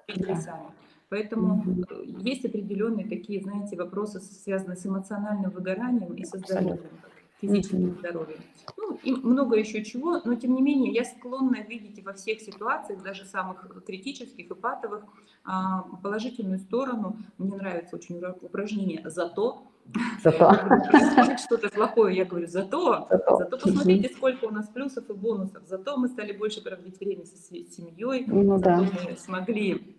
Поэтому 1.09 1.63
есть 2.19 2.45
определенные 2.45 3.07
такие, 3.07 3.41
знаете, 3.41 3.77
вопросы, 3.77 4.19
связанные 4.19 4.75
с 4.75 4.85
эмоциональным 4.85 5.51
выгоранием 5.51 6.13
и 6.13 6.25
со 6.25 6.37
здоровьем, 6.37 6.79
физическим 7.39 7.97
здоровьем. 7.99 8.39
Ну, 8.75 8.99
и 9.03 9.13
много 9.13 9.57
еще 9.57 9.85
чего, 9.85 10.19
но 10.25 10.35
тем 10.35 10.53
не 10.53 10.61
менее 10.61 10.91
я 10.91 11.05
склонна 11.05 11.61
видеть 11.61 12.03
во 12.03 12.11
всех 12.13 12.41
ситуациях, 12.41 13.03
даже 13.03 13.25
самых 13.25 13.83
критических 13.85 14.51
и 14.51 14.53
патовых, 14.53 15.05
а, 15.45 15.83
положительную 16.03 16.59
сторону. 16.59 17.17
Мне 17.37 17.55
нравится 17.55 17.95
очень 17.95 18.21
упражнение 18.41 19.01
«зато», 19.09 19.63
Зато. 20.21 20.51
Что-то 21.37 21.69
плохое, 21.69 22.17
я 22.17 22.25
говорю, 22.25 22.47
зато, 22.47 23.07
зато, 23.09 23.37
зато 23.37 23.57
посмотрите, 23.57 24.09
сколько 24.13 24.43
у 24.43 24.51
нас 24.51 24.67
плюсов 24.67 25.09
и 25.09 25.13
бонусов, 25.13 25.63
зато 25.65 25.95
мы 25.95 26.09
стали 26.09 26.33
больше 26.33 26.61
проводить 26.61 26.99
время 26.99 27.23
со 27.25 27.37
семьей, 27.37 28.25
ну, 28.27 28.57
зато 28.57 28.59
да. 28.59 28.81
мы 28.81 29.15
смогли 29.15 29.96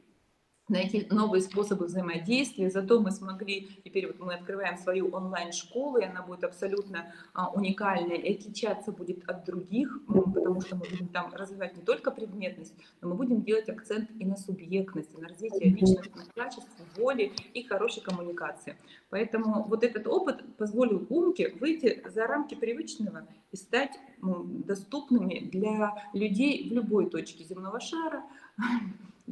найти 0.68 1.06
новые 1.10 1.42
способы 1.42 1.86
взаимодействия. 1.86 2.70
Зато 2.70 3.00
мы 3.00 3.10
смогли, 3.10 3.68
теперь 3.84 4.06
вот 4.06 4.18
мы 4.20 4.34
открываем 4.34 4.76
свою 4.76 5.08
онлайн-школу, 5.08 5.98
и 5.98 6.04
она 6.04 6.22
будет 6.22 6.44
абсолютно 6.44 7.12
а, 7.32 7.50
уникальная 7.50 8.16
и 8.16 8.36
отличаться 8.36 8.92
будет 8.92 9.28
от 9.28 9.44
других, 9.44 10.00
потому 10.06 10.60
что 10.60 10.76
мы 10.76 10.86
будем 10.90 11.08
там 11.08 11.32
развивать 11.32 11.76
не 11.76 11.82
только 11.82 12.10
предметность, 12.10 12.74
но 13.00 13.08
мы 13.08 13.14
будем 13.14 13.42
делать 13.42 13.68
акцент 13.68 14.10
и 14.18 14.24
на 14.24 14.36
субъектность, 14.36 15.10
и 15.14 15.20
на 15.20 15.28
развитие 15.28 15.70
личностных 15.70 16.32
качеств, 16.34 16.68
воли 16.96 17.32
и 17.54 17.62
хорошей 17.62 18.02
коммуникации. 18.02 18.76
Поэтому 19.10 19.64
вот 19.64 19.84
этот 19.84 20.06
опыт 20.06 20.42
позволил 20.56 21.06
Умке 21.08 21.54
выйти 21.60 22.02
за 22.08 22.26
рамки 22.26 22.54
привычного 22.54 23.26
и 23.50 23.56
стать 23.56 23.98
доступными 24.20 25.40
для 25.50 25.94
людей 26.12 26.68
в 26.68 26.72
любой 26.72 27.08
точке 27.08 27.44
земного 27.44 27.80
шара, 27.80 28.22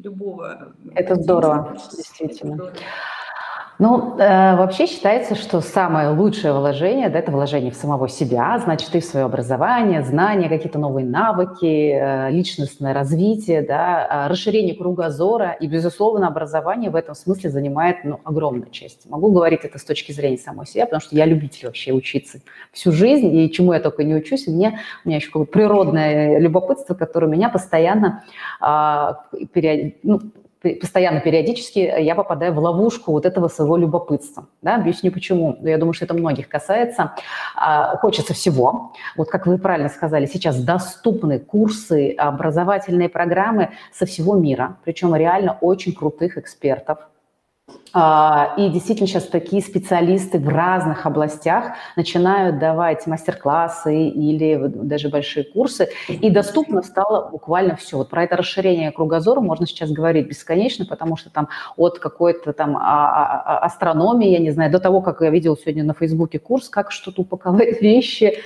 любого. 0.02 0.74
Это 0.94 1.14
здорово, 1.16 1.76
действительно. 1.92 2.54
Это 2.54 2.64
здорово. 2.64 2.72
Ну, 3.78 4.16
э, 4.18 4.56
вообще 4.56 4.86
считается, 4.86 5.34
что 5.34 5.60
самое 5.60 6.08
лучшее 6.08 6.54
вложение 6.54 7.10
да,– 7.10 7.18
это 7.20 7.30
вложение 7.30 7.70
в 7.70 7.74
самого 7.76 8.08
себя, 8.08 8.58
значит, 8.58 8.94
и 8.94 9.00
в 9.00 9.04
свое 9.04 9.26
образование, 9.26 10.02
знания, 10.02 10.48
какие-то 10.48 10.78
новые 10.78 11.04
навыки, 11.06 11.92
э, 11.92 12.30
личностное 12.30 12.94
развитие, 12.94 13.60
да, 13.60 14.06
а 14.08 14.28
расширение 14.28 14.74
кругозора. 14.74 15.54
И, 15.60 15.66
безусловно, 15.66 16.28
образование 16.28 16.88
в 16.88 16.96
этом 16.96 17.14
смысле 17.14 17.50
занимает 17.50 17.98
ну, 18.04 18.18
огромную 18.24 18.70
часть. 18.70 19.10
Могу 19.10 19.30
говорить 19.30 19.60
это 19.62 19.78
с 19.78 19.84
точки 19.84 20.12
зрения 20.12 20.38
самой 20.38 20.66
себя, 20.66 20.86
потому 20.86 21.02
что 21.02 21.14
я 21.14 21.26
любитель 21.26 21.66
вообще 21.66 21.92
учиться 21.92 22.38
всю 22.72 22.92
жизнь, 22.92 23.36
и 23.36 23.52
чему 23.52 23.74
я 23.74 23.80
только 23.80 24.04
не 24.04 24.14
учусь. 24.14 24.46
Мне, 24.46 24.80
у 25.04 25.08
меня 25.08 25.18
еще 25.18 25.26
какое-то 25.26 25.52
природное 25.52 26.38
любопытство, 26.38 26.94
которое 26.94 27.26
меня 27.26 27.50
постоянно 27.50 28.24
а, 28.58 29.24
период, 29.52 29.96
ну, 30.02 30.20
постоянно, 30.74 31.20
периодически 31.20 31.78
я 31.78 32.14
попадаю 32.14 32.52
в 32.52 32.58
ловушку 32.58 33.12
вот 33.12 33.26
этого 33.26 33.48
своего 33.48 33.76
любопытства. 33.76 34.46
Да? 34.62 34.76
Объясню 34.76 35.12
почему. 35.12 35.56
Я 35.62 35.78
думаю, 35.78 35.92
что 35.92 36.04
это 36.04 36.14
многих 36.14 36.48
касается. 36.48 37.12
А, 37.54 37.96
хочется 37.96 38.34
всего. 38.34 38.92
Вот 39.16 39.28
как 39.28 39.46
вы 39.46 39.58
правильно 39.58 39.88
сказали, 39.88 40.26
сейчас 40.26 40.56
доступны 40.62 41.38
курсы, 41.38 42.14
образовательные 42.16 43.08
программы 43.08 43.70
со 43.92 44.06
всего 44.06 44.34
мира, 44.36 44.76
причем 44.84 45.14
реально 45.14 45.58
очень 45.60 45.92
крутых 45.92 46.38
экспертов, 46.38 46.98
и 47.68 48.68
действительно 48.68 49.08
сейчас 49.08 49.26
такие 49.26 49.62
специалисты 49.62 50.38
в 50.38 50.48
разных 50.48 51.06
областях 51.06 51.72
начинают 51.96 52.58
давать 52.58 53.06
мастер-классы 53.06 54.08
или 54.08 54.56
даже 54.66 55.08
большие 55.08 55.44
курсы, 55.44 55.88
и 56.08 56.30
доступно 56.30 56.82
стало 56.82 57.30
буквально 57.30 57.74
все. 57.74 57.96
Вот 57.96 58.10
про 58.10 58.24
это 58.24 58.36
расширение 58.36 58.92
кругозора 58.92 59.40
можно 59.40 59.66
сейчас 59.66 59.90
говорить 59.90 60.28
бесконечно, 60.28 60.84
потому 60.84 61.16
что 61.16 61.30
там 61.30 61.48
от 61.76 61.98
какой-то 61.98 62.52
там 62.52 62.76
а, 62.76 62.80
а, 62.80 63.58
астрономии, 63.60 64.28
я 64.28 64.38
не 64.38 64.50
знаю, 64.50 64.70
до 64.70 64.78
того, 64.78 65.00
как 65.00 65.22
я 65.22 65.30
видела 65.30 65.56
сегодня 65.56 65.82
на 65.82 65.94
Фейсбуке 65.94 66.38
курс, 66.38 66.68
как 66.68 66.92
что-то 66.92 67.22
упаковать 67.22 67.80
вещи, 67.80 68.38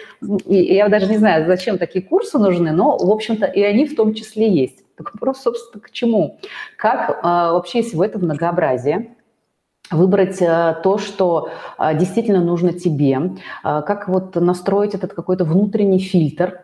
и 0.47 0.75
я 0.75 0.89
даже 0.89 1.07
не 1.07 1.19
знаю, 1.19 1.47
зачем 1.47 1.77
такие 1.77 2.05
курсы 2.05 2.39
нужны, 2.39 2.71
но, 2.73 2.97
в 2.97 3.11
общем-то, 3.11 3.47
и 3.47 3.63
они 3.63 3.87
в 3.87 3.97
том 3.97 4.15
числе 4.15 4.49
есть. 4.49 4.80
Так 5.01 5.15
вопрос, 5.15 5.41
собственно, 5.41 5.81
к 5.81 5.91
чему? 5.93 6.39
Как 6.77 7.23
вообще, 7.23 7.79
если 7.79 7.97
в 7.97 8.03
этом 8.03 8.23
многообразие, 8.23 9.17
выбрать 9.91 10.41
э, 10.41 10.77
то, 10.83 10.99
что 10.99 11.51
э, 11.79 11.97
действительно 11.99 12.43
нужно 12.43 12.73
тебе, 12.73 13.17
э, 13.17 13.83
как 13.83 14.09
вот 14.09 14.37
настроить 14.37 14.95
этот 14.95 15.15
какой-то 15.15 15.45
внутренний 15.45 15.99
фильтр, 15.99 16.63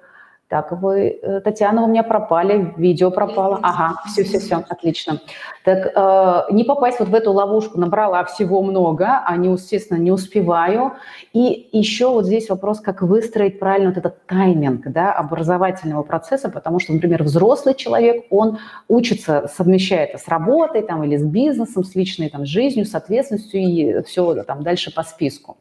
так, 0.48 0.70
вы, 0.70 1.18
э, 1.20 1.40
Татьяна, 1.40 1.82
у 1.82 1.88
меня 1.88 2.04
пропали, 2.04 2.72
видео 2.76 3.10
пропало. 3.10 3.58
Ага, 3.62 4.00
все-все-все, 4.06 4.62
отлично. 4.68 5.20
Так, 5.64 5.90
э, 5.92 6.52
не 6.52 6.62
попасть 6.62 7.00
вот 7.00 7.08
в 7.08 7.14
эту 7.14 7.32
ловушку, 7.32 7.80
набрала 7.80 8.22
всего 8.24 8.62
много, 8.62 9.24
а 9.26 9.36
не, 9.36 9.50
естественно, 9.50 9.98
не 9.98 10.12
успеваю. 10.12 10.92
И 11.32 11.68
еще 11.72 12.10
вот 12.10 12.26
здесь 12.26 12.48
вопрос, 12.48 12.78
как 12.78 13.02
выстроить 13.02 13.58
правильно 13.58 13.88
вот 13.88 13.98
этот 13.98 14.24
тайминг 14.26 14.86
да, 14.86 15.12
образовательного 15.12 16.04
процесса, 16.04 16.48
потому 16.48 16.78
что, 16.78 16.92
например, 16.92 17.24
взрослый 17.24 17.74
человек, 17.74 18.26
он 18.30 18.58
учится, 18.86 19.50
совмещая 19.52 20.04
это 20.04 20.18
с 20.18 20.28
работой 20.28 20.82
там, 20.82 21.02
или 21.02 21.16
с 21.16 21.24
бизнесом, 21.24 21.82
с 21.82 21.96
личной 21.96 22.30
там, 22.30 22.46
жизнью, 22.46 22.86
с 22.86 22.94
ответственностью 22.94 23.60
и 23.60 24.02
все 24.04 24.44
там 24.44 24.62
дальше 24.62 24.94
по 24.94 25.02
списку. 25.02 25.56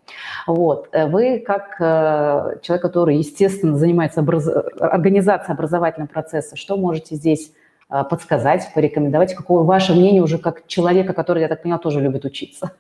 Вот. 0.46 0.90
Э, 0.92 1.08
вы 1.08 1.40
как 1.40 1.78
э, 1.80 2.60
человек, 2.62 2.84
который, 2.84 3.18
естественно, 3.18 3.76
занимается 3.76 4.20
образованием, 4.20 4.75
организация 4.80 5.54
образовательного 5.54 6.10
процесса. 6.10 6.56
Что 6.56 6.78
можете 6.78 7.16
здесь 7.16 7.52
а, 7.88 8.04
подсказать, 8.04 8.72
порекомендовать? 8.74 9.36
Какое 9.36 9.64
ваше 9.64 9.94
мнение 9.94 10.22
уже 10.22 10.38
как 10.38 10.68
человека, 10.68 11.14
который, 11.14 11.42
я 11.42 11.48
так 11.48 11.62
понимаю, 11.62 11.82
тоже 11.82 12.02
любит 12.02 12.26
учиться? 12.26 12.72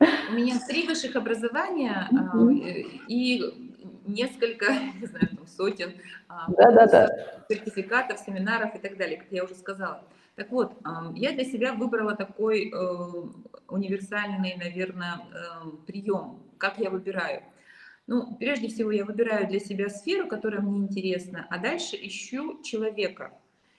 У 0.00 0.34
меня 0.34 0.54
три 0.66 0.86
высших 0.86 1.16
образования 1.16 2.08
mm-hmm. 2.10 3.02
и 3.08 3.72
несколько, 4.06 4.72
не 5.00 5.06
знаю, 5.06 5.28
там, 5.28 5.46
сотен 5.46 5.92
да, 6.48 6.70
да, 6.70 6.86
да. 6.86 7.08
сертификатов, 7.48 8.18
семинаров 8.18 8.74
и 8.74 8.78
так 8.78 8.96
далее, 8.96 9.18
как 9.18 9.28
я 9.30 9.44
уже 9.44 9.54
сказала. 9.54 10.02
Так 10.34 10.50
вот, 10.50 10.72
я 11.14 11.32
для 11.32 11.44
себя 11.44 11.74
выбрала 11.74 12.16
такой 12.16 12.70
э, 12.70 12.96
универсальный, 13.68 14.56
наверное, 14.56 15.16
э, 15.30 15.68
прием, 15.86 16.38
как 16.56 16.78
я 16.78 16.88
выбираю. 16.88 17.42
Ну, 18.12 18.36
прежде 18.38 18.68
всего, 18.68 18.90
я 18.90 19.06
выбираю 19.06 19.48
для 19.48 19.58
себя 19.58 19.88
сферу, 19.88 20.28
которая 20.28 20.60
мне 20.60 20.80
интересна, 20.80 21.46
а 21.48 21.56
дальше 21.56 21.96
ищу 21.96 22.62
человека, 22.62 23.32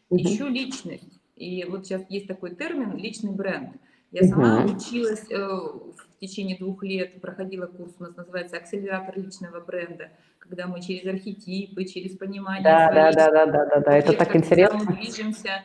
угу. 0.09 0.19
ищу 0.19 0.47
личность. 0.47 1.19
И 1.35 1.63
вот 1.65 1.85
сейчас 1.85 2.01
есть 2.09 2.25
такой 2.25 2.55
термин 2.55 2.97
«личный 2.97 3.29
бренд». 3.29 3.75
Я 4.11 4.23
сама 4.23 4.65
угу. 4.65 4.73
училась 4.73 5.29
э, 5.29 5.37
в 5.37 6.19
течение 6.19 6.57
двух 6.57 6.81
лет, 6.81 7.21
проходила 7.21 7.67
курс, 7.67 7.93
у 7.99 8.03
нас 8.05 8.15
называется 8.15 8.57
«Акселератор 8.57 9.19
личного 9.19 9.59
бренда», 9.59 10.09
когда 10.43 10.67
мы 10.67 10.81
через 10.81 11.05
архетипы, 11.05 11.85
через 11.85 12.17
понимание 12.17 12.63
да, 12.63 12.91
да, 12.91 13.11
да, 13.11 13.31
да, 13.31 13.45
да, 13.45 13.65
да, 13.65 13.79
да, 13.79 13.97
это 13.97 14.13
так 14.13 14.35
интересно. 14.35 14.79
Мы 14.85 14.97
движемся, 14.97 15.63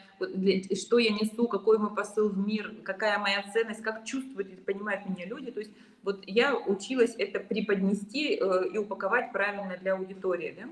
что 0.76 0.98
я 0.98 1.10
несу, 1.10 1.48
какой 1.48 1.78
мой 1.78 1.94
посыл 1.94 2.28
в 2.28 2.38
мир, 2.38 2.72
какая 2.84 3.18
моя 3.18 3.42
ценность, 3.52 3.82
как 3.82 4.04
чувствуют 4.04 4.52
и 4.52 4.56
понимают 4.56 5.04
меня 5.08 5.26
люди. 5.26 5.50
То 5.50 5.60
есть 5.60 5.72
вот 6.04 6.22
я 6.26 6.56
училась 6.56 7.14
это 7.18 7.40
преподнести 7.40 8.36
э, 8.36 8.68
и 8.72 8.78
упаковать 8.78 9.32
правильно 9.32 9.76
для 9.76 9.94
аудитории. 9.94 10.54
Да? 10.56 10.68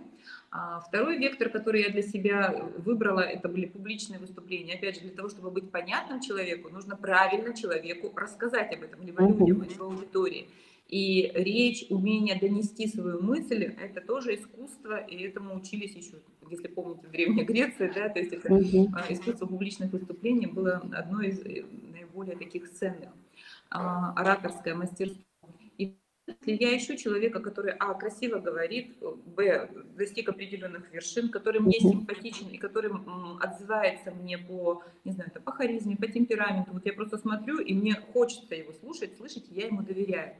А 0.52 0.80
второй 0.80 1.18
вектор, 1.18 1.48
который 1.48 1.82
я 1.82 1.90
для 1.90 2.02
себя 2.02 2.54
выбрала, 2.78 3.20
это 3.20 3.48
были 3.48 3.66
публичные 3.66 4.20
выступления. 4.20 4.74
Опять 4.74 4.94
же, 4.96 5.00
для 5.00 5.10
того, 5.10 5.28
чтобы 5.28 5.50
быть 5.50 5.70
понятным 5.70 6.20
человеку, 6.20 6.68
нужно 6.68 6.96
правильно 6.96 7.54
человеку 7.54 8.12
рассказать 8.14 8.72
об 8.72 8.84
этом, 8.84 9.04
либо 9.04 9.20
людям, 9.22 9.62
либо 9.68 9.84
аудитории. 9.84 10.48
И 10.88 11.32
речь, 11.34 11.86
умение 11.90 12.38
донести 12.38 12.86
свою 12.86 13.20
мысль, 13.20 13.64
это 13.64 14.00
тоже 14.00 14.36
искусство, 14.36 14.98
и 14.98 15.16
этому 15.24 15.56
учились 15.56 15.96
еще, 15.96 16.14
если 16.48 16.68
помните, 16.68 17.08
в 17.08 17.10
Древней 17.10 17.42
Греции, 17.42 17.90
да, 17.92 18.08
то 18.08 18.20
есть 18.20 18.32
это 18.32 18.48
uh 18.48 19.12
искусство 19.12 19.46
публичных 19.46 19.90
выступлений 19.92 20.46
было 20.46 20.76
одно 20.92 21.22
из 21.22 21.40
э, 21.40 21.64
наиболее 21.92 22.36
таких 22.36 22.70
ценных. 22.70 23.10
А, 23.68 24.12
ораторское 24.12 24.76
мастерство. 24.76 25.22
И 25.76 25.96
если 26.26 26.52
я 26.52 26.76
ищу 26.76 26.96
человека, 26.96 27.40
который, 27.40 27.72
а, 27.72 27.92
красиво 27.94 28.38
говорит, 28.38 28.96
б, 29.00 29.68
достиг 29.96 30.28
определенных 30.28 30.92
вершин, 30.92 31.30
который 31.30 31.60
мне 31.60 31.80
симпатичен 31.80 32.48
и 32.48 32.58
который 32.58 32.92
отзывается 33.40 34.12
мне 34.12 34.38
по, 34.38 34.84
не 35.04 35.12
знаю, 35.12 35.30
по 35.44 35.50
харизме, 35.50 35.96
по 35.96 36.06
темпераменту, 36.06 36.72
вот 36.72 36.86
я 36.86 36.92
просто 36.92 37.18
смотрю, 37.18 37.58
и 37.58 37.74
мне 37.74 37.94
хочется 38.12 38.54
его 38.54 38.72
слушать, 38.72 39.16
слышать, 39.16 39.46
я 39.50 39.66
ему 39.66 39.82
доверяю. 39.82 40.36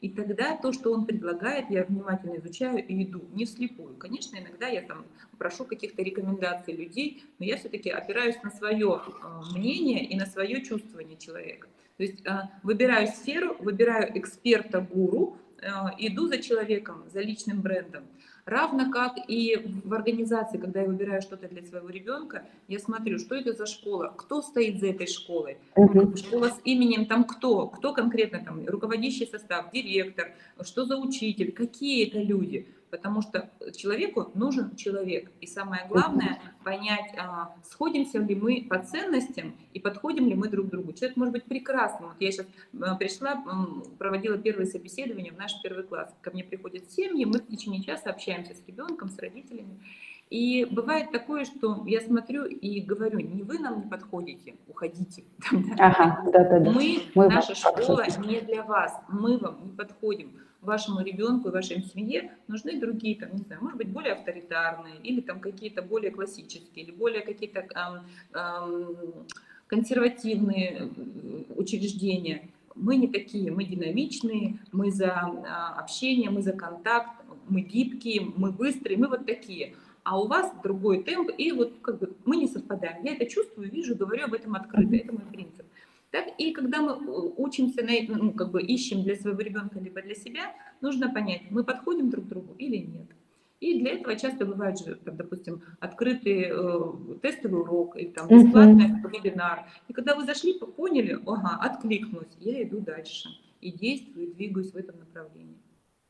И 0.00 0.08
тогда 0.08 0.56
то, 0.56 0.72
что 0.72 0.92
он 0.92 1.04
предлагает, 1.04 1.70
я 1.70 1.84
внимательно 1.84 2.36
изучаю 2.36 2.84
и 2.84 3.04
иду, 3.04 3.22
не 3.34 3.44
вслепую. 3.44 3.96
Конечно, 3.96 4.38
иногда 4.38 4.66
я 4.66 4.80
там 4.80 5.04
прошу 5.36 5.64
каких-то 5.64 6.02
рекомендаций 6.02 6.74
людей, 6.74 7.24
но 7.38 7.44
я 7.44 7.56
все-таки 7.58 7.90
опираюсь 7.90 8.42
на 8.42 8.50
свое 8.50 9.02
а, 9.22 9.42
мнение 9.54 10.04
и 10.04 10.16
на 10.16 10.24
свое 10.24 10.62
чувствование 10.62 11.18
человека. 11.18 11.68
То 11.98 12.02
есть 12.02 12.26
а, 12.26 12.50
выбираю 12.62 13.08
сферу, 13.08 13.56
выбираю 13.60 14.18
эксперта-гуру, 14.18 15.36
а, 15.62 15.94
иду 15.98 16.28
за 16.28 16.38
человеком, 16.38 17.04
за 17.12 17.20
личным 17.20 17.60
брендом. 17.60 18.04
Равно 18.44 18.90
как 18.90 19.16
и 19.28 19.56
в 19.84 19.92
организации, 19.92 20.58
когда 20.58 20.80
я 20.80 20.86
выбираю 20.86 21.22
что-то 21.22 21.48
для 21.48 21.62
своего 21.62 21.88
ребенка, 21.88 22.46
я 22.68 22.78
смотрю, 22.78 23.18
что 23.18 23.34
это 23.34 23.52
за 23.52 23.66
школа, 23.66 24.14
кто 24.16 24.42
стоит 24.42 24.80
за 24.80 24.88
этой 24.88 25.06
школой, 25.06 25.58
uh-huh. 25.76 26.16
школа 26.16 26.48
с 26.48 26.60
именем, 26.64 27.06
там 27.06 27.24
кто, 27.24 27.68
кто 27.68 27.92
конкретно 27.92 28.42
там, 28.44 28.66
руководящий 28.66 29.26
состав, 29.26 29.70
директор, 29.72 30.32
что 30.62 30.84
за 30.84 30.96
учитель, 30.96 31.52
какие 31.52 32.08
это 32.08 32.18
люди 32.18 32.66
потому 32.90 33.22
что 33.22 33.50
человеку 33.76 34.30
нужен 34.34 34.76
человек. 34.76 35.30
И 35.40 35.46
самое 35.46 35.86
главное 35.88 36.40
понять, 36.64 37.14
а, 37.16 37.54
сходимся 37.64 38.18
ли 38.18 38.34
мы 38.34 38.66
по 38.68 38.78
ценностям 38.78 39.54
и 39.72 39.80
подходим 39.80 40.26
ли 40.26 40.34
мы 40.34 40.48
друг 40.48 40.66
к 40.66 40.70
другу. 40.70 40.92
Человек 40.92 41.16
может 41.16 41.32
быть 41.32 41.44
прекрасным. 41.44 42.10
Вот 42.10 42.20
я 42.20 42.30
сейчас 42.30 42.46
а, 42.80 42.96
пришла, 42.96 43.42
проводила 43.98 44.36
первое 44.38 44.66
собеседование 44.66 45.32
в 45.32 45.38
наш 45.38 45.60
первый 45.62 45.84
класс. 45.84 46.14
Ко 46.20 46.30
мне 46.30 46.44
приходят 46.44 46.90
семьи, 46.90 47.24
мы 47.24 47.38
в 47.38 47.46
течение 47.46 47.82
часа 47.82 48.10
общаемся 48.10 48.54
с 48.54 48.66
ребенком, 48.66 49.08
с 49.08 49.18
родителями. 49.18 49.80
И 50.30 50.64
бывает 50.70 51.10
такое, 51.10 51.44
что 51.44 51.82
я 51.86 52.00
смотрю 52.00 52.44
и 52.44 52.80
говорю, 52.80 53.18
не 53.18 53.42
вы 53.42 53.58
нам 53.58 53.80
не 53.80 53.88
подходите, 53.88 54.54
уходите. 54.68 55.24
Ага, 55.78 56.22
да, 56.32 56.44
да, 56.44 56.60
да. 56.60 56.70
Мы, 56.70 57.02
мы 57.16 57.28
наша 57.28 57.56
школа 57.56 58.04
не 58.24 58.40
для 58.40 58.62
вас, 58.62 58.94
мы 59.08 59.38
вам 59.38 59.64
не 59.64 59.72
подходим 59.72 60.32
вашему 60.62 61.02
ребенку 61.02 61.48
и 61.48 61.52
вашей 61.52 61.82
семье 61.82 62.32
нужны 62.48 62.78
другие, 62.78 63.16
там, 63.16 63.34
не 63.34 63.42
знаю, 63.42 63.62
может 63.62 63.78
быть, 63.78 63.88
более 63.88 64.12
авторитарные, 64.12 64.96
или 65.02 65.20
там 65.20 65.40
какие-то 65.40 65.82
более 65.82 66.10
классические, 66.10 66.84
или 66.84 66.90
более 66.90 67.22
какие-то 67.22 67.60
эм, 67.60 68.04
эм, 68.34 68.96
консервативные 69.66 70.90
учреждения. 71.56 72.48
Мы 72.74 72.96
не 72.96 73.08
такие, 73.08 73.50
мы 73.50 73.64
динамичные, 73.64 74.58
мы 74.72 74.90
за 74.90 75.06
э, 75.06 75.78
общение, 75.78 76.30
мы 76.30 76.42
за 76.42 76.52
контакт, 76.52 77.10
мы 77.48 77.62
гибкие, 77.62 78.32
мы 78.36 78.52
быстрые, 78.52 78.96
мы 78.96 79.08
вот 79.08 79.26
такие. 79.26 79.74
А 80.02 80.18
у 80.18 80.26
вас 80.26 80.52
другой 80.62 81.02
темп, 81.02 81.30
и 81.36 81.52
вот 81.52 81.74
как 81.82 81.98
бы 81.98 82.14
мы 82.24 82.36
не 82.36 82.48
совпадаем. 82.48 83.04
Я 83.04 83.14
это 83.14 83.26
чувствую, 83.26 83.70
вижу, 83.70 83.96
говорю 83.96 84.24
об 84.24 84.34
этом 84.34 84.54
открыто, 84.54 84.96
это 84.96 85.12
мой 85.12 85.24
принцип. 85.30 85.59
Так 86.10 86.26
и 86.38 86.52
когда 86.52 86.80
мы 86.80 86.98
учимся, 87.36 87.82
на, 87.82 87.92
ну, 88.08 88.32
как 88.32 88.50
бы 88.50 88.62
ищем 88.62 89.02
для 89.02 89.14
своего 89.16 89.40
ребенка 89.40 89.78
либо 89.78 90.02
для 90.02 90.14
себя, 90.14 90.54
нужно 90.80 91.12
понять, 91.12 91.42
мы 91.50 91.64
подходим 91.64 92.10
друг 92.10 92.26
к 92.26 92.28
другу 92.28 92.54
или 92.58 92.78
нет. 92.78 93.08
И 93.60 93.78
для 93.78 93.92
этого 93.92 94.16
часто 94.16 94.46
бывает 94.46 94.78
же, 94.78 94.94
там, 94.96 95.16
допустим, 95.16 95.62
открытый 95.80 96.46
э, 96.48 96.92
тестовый 97.20 97.60
урок 97.60 97.94
или 97.96 98.08
там 98.08 98.26
бесплатный 98.26 98.86
uh-huh. 98.86 99.10
вебинар. 99.12 99.66
И 99.86 99.92
когда 99.92 100.14
вы 100.14 100.24
зашли, 100.24 100.58
поняли, 100.58 101.18
ага, 101.26 101.58
откликнулась, 101.60 102.34
я 102.40 102.62
иду 102.62 102.80
дальше 102.80 103.28
и 103.60 103.70
действую, 103.70 104.32
двигаюсь 104.32 104.72
в 104.72 104.76
этом 104.76 104.98
направлении. 104.98 105.58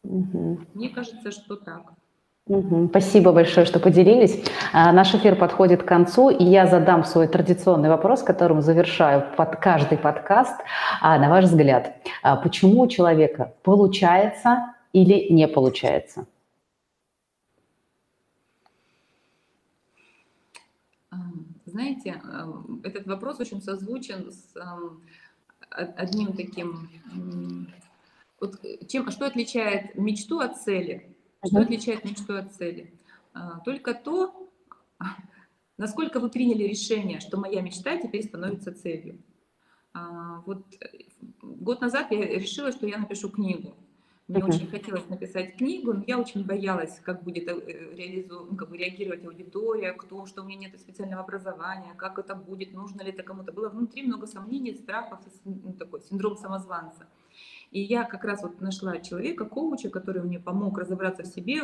Uh-huh. 0.05 0.65
Мне 0.75 0.91
кажется, 0.91 1.33
что 1.33 1.57
так. 1.57 1.93
Спасибо 2.89 3.31
большое, 3.33 3.65
что 3.65 3.79
поделились. 3.79 4.45
А, 4.73 4.91
наш 4.93 5.15
эфир 5.15 5.37
подходит 5.37 5.85
к 5.85 5.87
концу, 5.87 6.31
и 6.31 6.43
я 6.43 6.67
задам 6.67 7.05
свой 7.05 7.29
традиционный 7.29 7.89
вопрос, 7.89 8.25
которым 8.25 8.61
завершаю 8.61 9.25
под 9.37 9.61
каждый 9.61 9.99
подкаст. 9.99 10.57
А, 11.01 11.17
на 11.19 11.29
ваш 11.29 11.45
взгляд, 11.45 11.95
а, 12.25 12.35
почему 12.35 12.81
у 12.83 12.89
человека 12.89 13.55
получается 13.63 14.75
или 14.93 15.33
не 15.33 15.47
получается? 15.47 16.27
Знаете, 21.67 22.21
этот 22.83 23.07
вопрос 23.07 23.39
очень 23.39 23.63
созвучен 23.63 24.33
с 24.33 24.57
одним 25.71 26.33
таким... 26.33 26.89
Вот 28.41 28.59
чем, 28.89 29.09
что 29.13 29.27
отличает 29.27 29.95
мечту 29.95 30.41
от 30.41 30.57
цели? 30.57 31.11
Что 31.46 31.61
отличает 31.61 32.05
мечту 32.05 32.37
от 32.37 32.53
цели? 32.53 32.92
А, 33.33 33.61
только 33.61 33.94
то, 33.94 34.48
насколько 35.79 36.20
вы 36.20 36.29
приняли 36.29 36.64
решение, 36.64 37.20
что 37.20 37.38
моя 37.38 37.62
мечта 37.62 37.96
теперь 37.96 38.24
становится 38.24 38.74
целью. 38.74 39.22
А, 39.92 40.42
вот 40.46 40.64
год 41.42 41.81
назад 41.81 42.11
я 42.11 42.26
решила, 42.26 42.72
что 42.72 42.87
я 42.87 42.98
напишу 42.98 43.31
книгу. 43.31 43.74
Мне 44.29 44.42
uh-huh. 44.42 44.48
очень 44.48 44.68
хотелось 44.68 45.09
написать 45.09 45.57
книгу, 45.57 45.92
но 45.92 46.05
я 46.07 46.16
очень 46.16 46.44
боялась, 46.44 47.00
как 47.00 47.24
будет 47.24 47.48
э, 47.48 47.94
реализу... 47.96 48.46
как 48.57 48.70
бы 48.70 48.76
реагировать 48.76 49.24
аудитория, 49.24 49.92
кто, 49.92 50.24
что 50.26 50.42
у 50.42 50.44
меня 50.44 50.68
нет 50.68 50.81
специального 50.81 51.24
образования, 51.24 51.94
как 51.96 52.16
это 52.20 52.37
будет, 52.37 52.72
нужно 52.72 53.03
ли 53.03 53.11
это 53.11 53.24
кому-то. 53.24 53.50
Было 53.50 53.70
внутри 53.70 54.05
много 54.05 54.29
сомнений, 54.29 54.74
страхов, 54.74 55.18
ну, 55.44 55.72
такой 55.72 56.00
синдром 56.03 56.37
самозванца. 56.37 57.09
И 57.71 57.81
я 57.81 58.05
как 58.05 58.25
раз 58.25 58.43
вот 58.43 58.61
нашла 58.61 58.99
человека, 58.99 59.45
коуча, 59.45 59.91
который 59.91 60.23
мне 60.23 60.41
помог 60.41 60.79
разобраться 60.79 61.23
в 61.23 61.27
себе, 61.27 61.63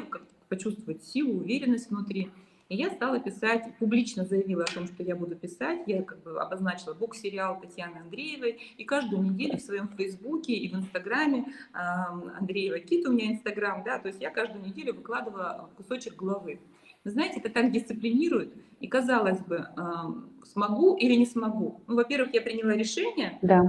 почувствовать 0.48 1.02
силу, 1.04 1.40
уверенность 1.40 1.90
внутри. 1.90 2.30
И 2.68 2.76
я 2.76 2.90
стала 2.90 3.20
писать, 3.20 3.62
публично 3.78 4.24
заявила 4.24 4.64
о 4.64 4.74
том, 4.74 4.86
что 4.86 5.02
я 5.02 5.14
буду 5.14 5.36
писать. 5.36 5.82
Я 5.86 6.02
как 6.02 6.22
бы 6.22 6.40
обозначила 6.40 6.94
бок-сериал 6.94 7.60
Татьяны 7.60 7.98
Андреевой. 7.98 8.58
И 8.76 8.84
каждую 8.84 9.22
неделю 9.22 9.56
в 9.56 9.62
своем 9.62 9.88
Фейсбуке 9.88 10.52
и 10.52 10.68
в 10.68 10.74
Инстаграме, 10.74 11.46
Андреева 11.72 12.80
Кит 12.80 13.06
у 13.06 13.12
меня 13.12 13.32
Инстаграм, 13.32 13.82
да, 13.84 13.98
то 13.98 14.08
есть 14.08 14.20
я 14.20 14.30
каждую 14.30 14.64
неделю 14.64 14.94
выкладывала 14.94 15.70
кусочек 15.76 16.16
главы. 16.16 16.60
Вы 17.04 17.10
знаете, 17.12 17.38
это 17.38 17.50
так 17.50 17.70
дисциплинирует. 17.70 18.52
И 18.80 18.88
казалось 18.88 19.40
бы, 19.40 19.68
смогу 20.44 20.96
или 20.96 21.14
не 21.14 21.26
смогу. 21.26 21.80
Ну, 21.86 21.96
во-первых, 21.96 22.34
я 22.34 22.40
приняла 22.40 22.74
решение. 22.74 23.38
Да. 23.42 23.62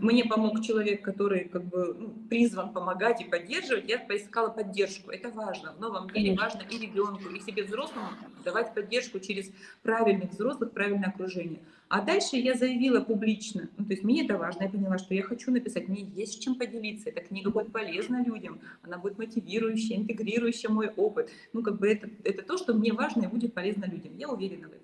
Мне 0.00 0.24
помог 0.24 0.62
человек, 0.62 1.02
который 1.02 1.44
как 1.44 1.64
бы 1.64 1.94
ну, 1.98 2.14
призван 2.28 2.72
помогать 2.72 3.20
и 3.20 3.24
поддерживать. 3.24 3.88
Я 3.88 3.98
поискала 3.98 4.48
поддержку. 4.48 5.10
Это 5.10 5.30
важно. 5.30 5.72
В 5.72 5.80
новом 5.80 6.08
мире 6.14 6.36
важно 6.36 6.62
и 6.70 6.78
ребенку, 6.78 7.28
и 7.28 7.40
себе 7.40 7.64
взрослому 7.64 8.08
давать 8.44 8.74
поддержку 8.74 9.18
через 9.18 9.50
правильных 9.82 10.30
взрослых, 10.30 10.72
правильное 10.72 11.08
окружение. 11.08 11.60
А 11.88 12.00
дальше 12.00 12.36
я 12.36 12.54
заявила 12.54 13.00
публично, 13.00 13.68
ну, 13.76 13.84
то 13.84 13.92
есть 13.92 14.02
мне 14.02 14.24
это 14.24 14.36
важно, 14.36 14.64
я 14.64 14.68
поняла, 14.68 14.98
что 14.98 15.14
я 15.14 15.22
хочу 15.22 15.50
написать, 15.52 15.86
мне 15.86 16.02
есть 16.02 16.42
чем 16.42 16.56
поделиться, 16.56 17.10
эта 17.10 17.20
книга 17.20 17.50
будет 17.50 17.72
полезна 17.72 18.24
людям, 18.24 18.58
она 18.82 18.98
будет 18.98 19.18
мотивирующая, 19.18 19.98
интегрирующая 19.98 20.70
мой 20.70 20.88
опыт. 20.88 21.30
Ну, 21.52 21.62
как 21.62 21.78
бы 21.78 21.88
это, 21.88 22.08
это 22.24 22.42
то, 22.42 22.56
что 22.56 22.74
мне 22.74 22.92
важно 22.92 23.22
и 23.22 23.26
будет 23.26 23.54
полезно 23.54 23.84
людям. 23.84 24.16
Я 24.16 24.28
уверена 24.28 24.43
в 24.48 24.72
этом. 24.72 24.80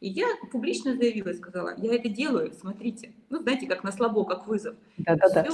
И 0.00 0.08
я 0.08 0.28
публично 0.50 0.96
заявила 0.96 1.30
и 1.30 1.34
сказала, 1.34 1.74
я 1.76 1.94
это 1.94 2.08
делаю, 2.08 2.52
смотрите. 2.52 3.12
Ну, 3.30 3.40
знаете, 3.40 3.66
как 3.66 3.82
на 3.82 3.92
слабо, 3.92 4.24
как 4.24 4.46
вызов. 4.46 4.76
Да-да-да. 4.98 5.44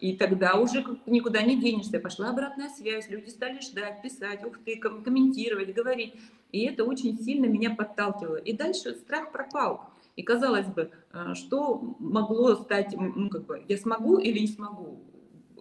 И 0.00 0.16
тогда 0.16 0.54
уже 0.54 0.84
никуда 1.06 1.42
не 1.42 1.60
денешься. 1.60 2.00
Пошла 2.00 2.30
обратная 2.30 2.70
связь, 2.70 3.08
люди 3.10 3.28
стали 3.28 3.60
ждать, 3.60 4.00
писать, 4.02 4.44
ух 4.44 4.58
ты, 4.64 4.76
комментировать, 4.76 5.74
говорить. 5.74 6.14
И 6.52 6.64
это 6.64 6.84
очень 6.84 7.18
сильно 7.18 7.46
меня 7.46 7.70
подталкивало. 7.74 8.36
И 8.36 8.54
дальше 8.54 8.94
страх 8.94 9.30
пропал. 9.30 9.90
И 10.16 10.22
казалось 10.22 10.66
бы, 10.66 10.90
э, 11.12 11.34
что 11.34 11.96
могло 11.98 12.56
стать, 12.56 12.94
ну, 12.96 13.28
как 13.28 13.46
бы, 13.46 13.62
я 13.68 13.76
смогу 13.76 14.18
или 14.18 14.40
не 14.40 14.48
смогу? 14.48 15.00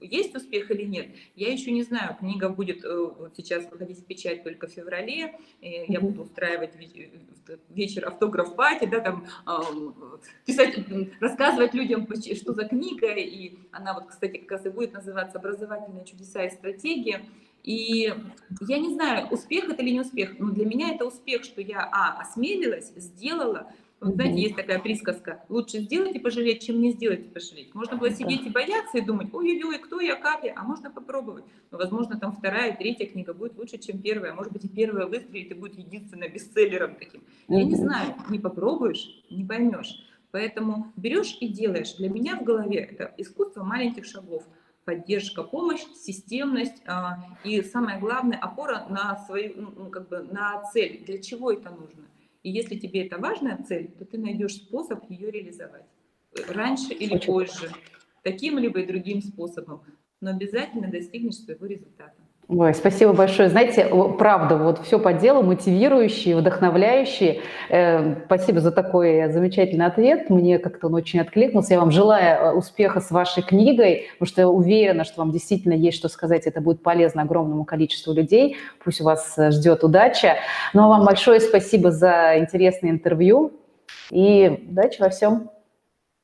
Есть 0.02 0.36
успех 0.36 0.72
или 0.72 0.84
нет? 0.84 1.08
Я 1.36 1.52
еще 1.52 1.72
не 1.72 1.84
знаю. 1.84 2.16
Книга 2.20 2.50
будет 2.50 2.84
э, 2.84 2.98
вот 2.98 3.34
сейчас 3.36 3.70
выходить 3.70 4.00
в 4.00 4.06
печать 4.06 4.44
только 4.44 4.68
в 4.68 4.72
феврале. 4.72 5.40
Я 5.62 6.00
буду 6.00 6.24
устраивать 6.24 6.72
вечер 7.70 8.08
автограф-пати, 8.08 8.86
да, 8.86 9.00
там 9.00 9.26
писать, 10.46 10.78
рассказывать 11.20 11.74
людям, 11.74 12.08
что 12.36 12.54
за 12.54 12.66
книга. 12.66 13.14
И 13.14 13.60
она 13.72 13.94
вот, 13.94 14.08
кстати, 14.08 14.38
как 14.38 14.52
раз 14.52 14.66
и 14.66 14.70
будет 14.70 14.94
называться 14.94 15.38
«Образовательные 15.38 16.06
чудеса 16.06 16.44
и 16.44 16.50
стратегии». 16.50 17.20
И 17.64 18.14
я 18.62 18.80
не 18.80 18.94
знаю, 18.94 19.28
успех 19.28 19.70
это 19.70 19.82
или 19.82 19.92
не 19.92 20.00
успех, 20.00 20.40
но 20.40 20.50
для 20.52 20.66
меня 20.66 20.94
это 20.96 21.06
успех, 21.06 21.44
что 21.44 21.62
я, 21.62 21.90
а, 21.92 22.22
осмелилась, 22.22 22.94
сделала, 22.96 23.72
вот, 24.02 24.14
знаете, 24.14 24.42
есть 24.42 24.56
такая 24.56 24.80
присказка, 24.80 25.44
лучше 25.50 25.80
сделать 25.80 26.16
и 26.16 26.20
пожалеть, 26.20 26.66
чем 26.66 26.80
не 26.80 26.92
сделать 26.92 27.20
и 27.20 27.30
пожалеть. 27.30 27.76
Можно 27.76 27.98
было 27.98 28.10
сидеть 28.12 28.46
и 28.46 28.50
бояться 28.50 28.98
и 28.98 29.02
думать, 29.02 29.34
ой-ой-ой, 29.34 29.78
кто 29.80 30.00
я, 30.00 30.16
как 30.16 30.44
я, 30.44 30.54
а 30.56 30.64
можно 30.64 30.90
попробовать. 30.90 31.44
Но, 31.72 31.78
возможно, 31.78 32.18
там 32.18 32.32
вторая, 32.32 32.76
третья 32.76 33.06
книга 33.06 33.34
будет 33.34 33.58
лучше, 33.58 33.78
чем 33.78 34.02
первая. 34.02 34.34
Может 34.34 34.54
быть, 34.54 34.64
и 34.64 34.70
первая 34.70 35.06
выстрелит 35.06 35.52
и 35.52 35.54
будет 35.54 35.78
единственным 35.78 36.32
бестселлером 36.32 36.96
таким. 36.96 37.24
Я 37.50 37.64
не 37.64 37.76
знаю, 37.76 38.16
не 38.30 38.40
попробуешь, 38.40 39.24
не 39.30 39.44
поймешь. 39.44 40.06
Поэтому 40.32 40.94
берешь 40.96 41.38
и 41.42 41.48
делаешь. 41.50 41.96
Для 41.96 42.10
меня 42.10 42.38
в 42.38 42.44
голове 42.44 42.80
это 42.80 43.14
искусство 43.18 43.64
маленьких 43.64 44.06
шагов 44.06 44.44
поддержка, 44.86 45.44
помощь, 45.44 45.84
системность 45.96 46.82
а, 46.88 47.20
и 47.44 47.62
самое 47.62 48.00
главное 48.00 48.40
опора 48.40 48.88
на 48.90 49.18
свою, 49.18 49.72
ну, 49.76 49.90
как 49.92 50.10
бы 50.10 50.20
на 50.24 50.64
цель. 50.72 51.04
Для 51.06 51.22
чего 51.22 51.52
это 51.52 51.70
нужно? 51.70 52.06
И 52.44 52.50
если 52.52 52.78
тебе 52.78 53.06
это 53.06 53.18
важная 53.18 53.62
цель, 53.64 53.92
то 53.98 54.06
ты 54.06 54.18
найдешь 54.18 54.56
способ 54.56 55.10
ее 55.10 55.30
реализовать. 55.32 55.86
Раньше 56.48 56.94
или 56.94 57.16
Очень 57.16 57.28
позже. 57.28 57.72
Таким 58.24 58.58
либо 58.58 58.80
и 58.80 58.86
другим 58.86 59.22
способом. 59.22 59.84
Но 60.22 60.32
обязательно 60.32 60.90
достигнешь 60.90 61.36
своего 61.38 61.66
результата. 61.66 62.22
Ой, 62.52 62.74
спасибо 62.74 63.14
большое. 63.14 63.48
Знаете, 63.48 63.88
правда, 64.18 64.58
вот 64.58 64.84
все 64.84 64.98
по 64.98 65.14
делу, 65.14 65.44
мотивирующие, 65.44 66.36
вдохновляющие. 66.36 67.42
Э, 67.70 68.24
спасибо 68.26 68.60
за 68.60 68.72
такой 68.72 69.32
замечательный 69.32 69.86
ответ. 69.86 70.32
Мне 70.32 70.58
как-то 70.58 70.88
он 70.88 70.96
очень 70.96 71.20
откликнулся. 71.20 71.76
Я 71.76 71.80
вам 71.80 71.92
желаю 71.92 72.40
э, 72.40 72.52
успеха 72.54 73.02
с 73.02 73.12
вашей 73.12 73.44
книгой, 73.44 74.08
потому 74.14 74.28
что 74.28 74.42
я 74.42 74.50
уверена, 74.50 75.04
что 75.04 75.22
вам 75.22 75.32
действительно 75.32 75.74
есть 75.74 76.00
что 76.00 76.10
сказать. 76.10 76.48
Это 76.48 76.60
будет 76.60 76.82
полезно 76.82 77.22
огромному 77.22 77.66
количеству 77.66 78.14
людей. 78.14 78.58
Пусть 78.84 79.02
вас 79.02 79.38
э, 79.38 79.52
ждет 79.52 79.84
удача. 79.84 80.38
Ну 80.74 80.82
а 80.86 80.88
вам 80.88 81.06
большое 81.06 81.40
спасибо 81.42 81.92
за 81.92 82.40
интересное 82.40 82.90
интервью 82.90 83.52
и 84.10 84.66
удачи 84.72 85.00
во 85.00 85.10
всем. 85.10 85.52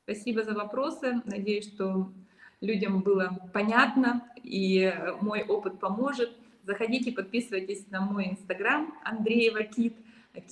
Спасибо 0.02 0.42
за 0.42 0.54
вопросы. 0.54 1.22
Надеюсь, 1.24 1.72
что 1.72 2.08
людям 2.60 3.00
было 3.00 3.38
понятно, 3.52 4.22
и 4.42 4.92
мой 5.20 5.42
опыт 5.42 5.78
поможет. 5.78 6.30
Заходите, 6.64 7.12
подписывайтесь 7.12 7.86
на 7.90 8.00
мой 8.00 8.30
инстаграм 8.30 8.92
Андреева 9.04 9.62
Кит, 9.62 9.94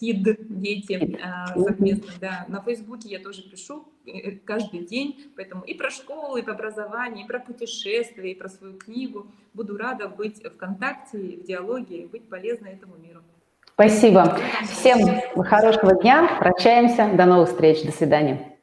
Кид, 0.00 0.22
дети 0.48 1.18
а, 1.22 1.48
совместно, 1.58 2.12
да. 2.20 2.44
На 2.48 2.62
Фейсбуке 2.62 3.08
я 3.08 3.18
тоже 3.18 3.42
пишу 3.42 3.86
э, 4.06 4.32
каждый 4.44 4.80
день, 4.80 5.32
поэтому 5.36 5.62
и 5.62 5.74
про 5.74 5.90
школу, 5.90 6.36
и 6.36 6.42
про 6.42 6.54
образование, 6.54 7.24
и 7.24 7.28
про 7.28 7.38
путешествия, 7.38 8.32
и 8.32 8.34
про 8.34 8.48
свою 8.48 8.74
книгу. 8.74 9.26
Буду 9.52 9.76
рада 9.76 10.08
быть 10.08 10.42
в 10.42 10.56
контакте, 10.56 11.18
в 11.18 11.44
диалоге, 11.44 11.98
и 11.98 12.06
быть 12.06 12.28
полезной 12.28 12.72
этому 12.72 12.96
миру. 12.96 13.20
Спасибо. 13.74 14.38
Всем 14.70 15.20
хорошего 15.42 16.00
дня. 16.00 16.36
Прощаемся. 16.38 17.10
До 17.14 17.26
новых 17.26 17.48
встреч. 17.48 17.82
До 17.84 17.92
свидания. 17.92 18.56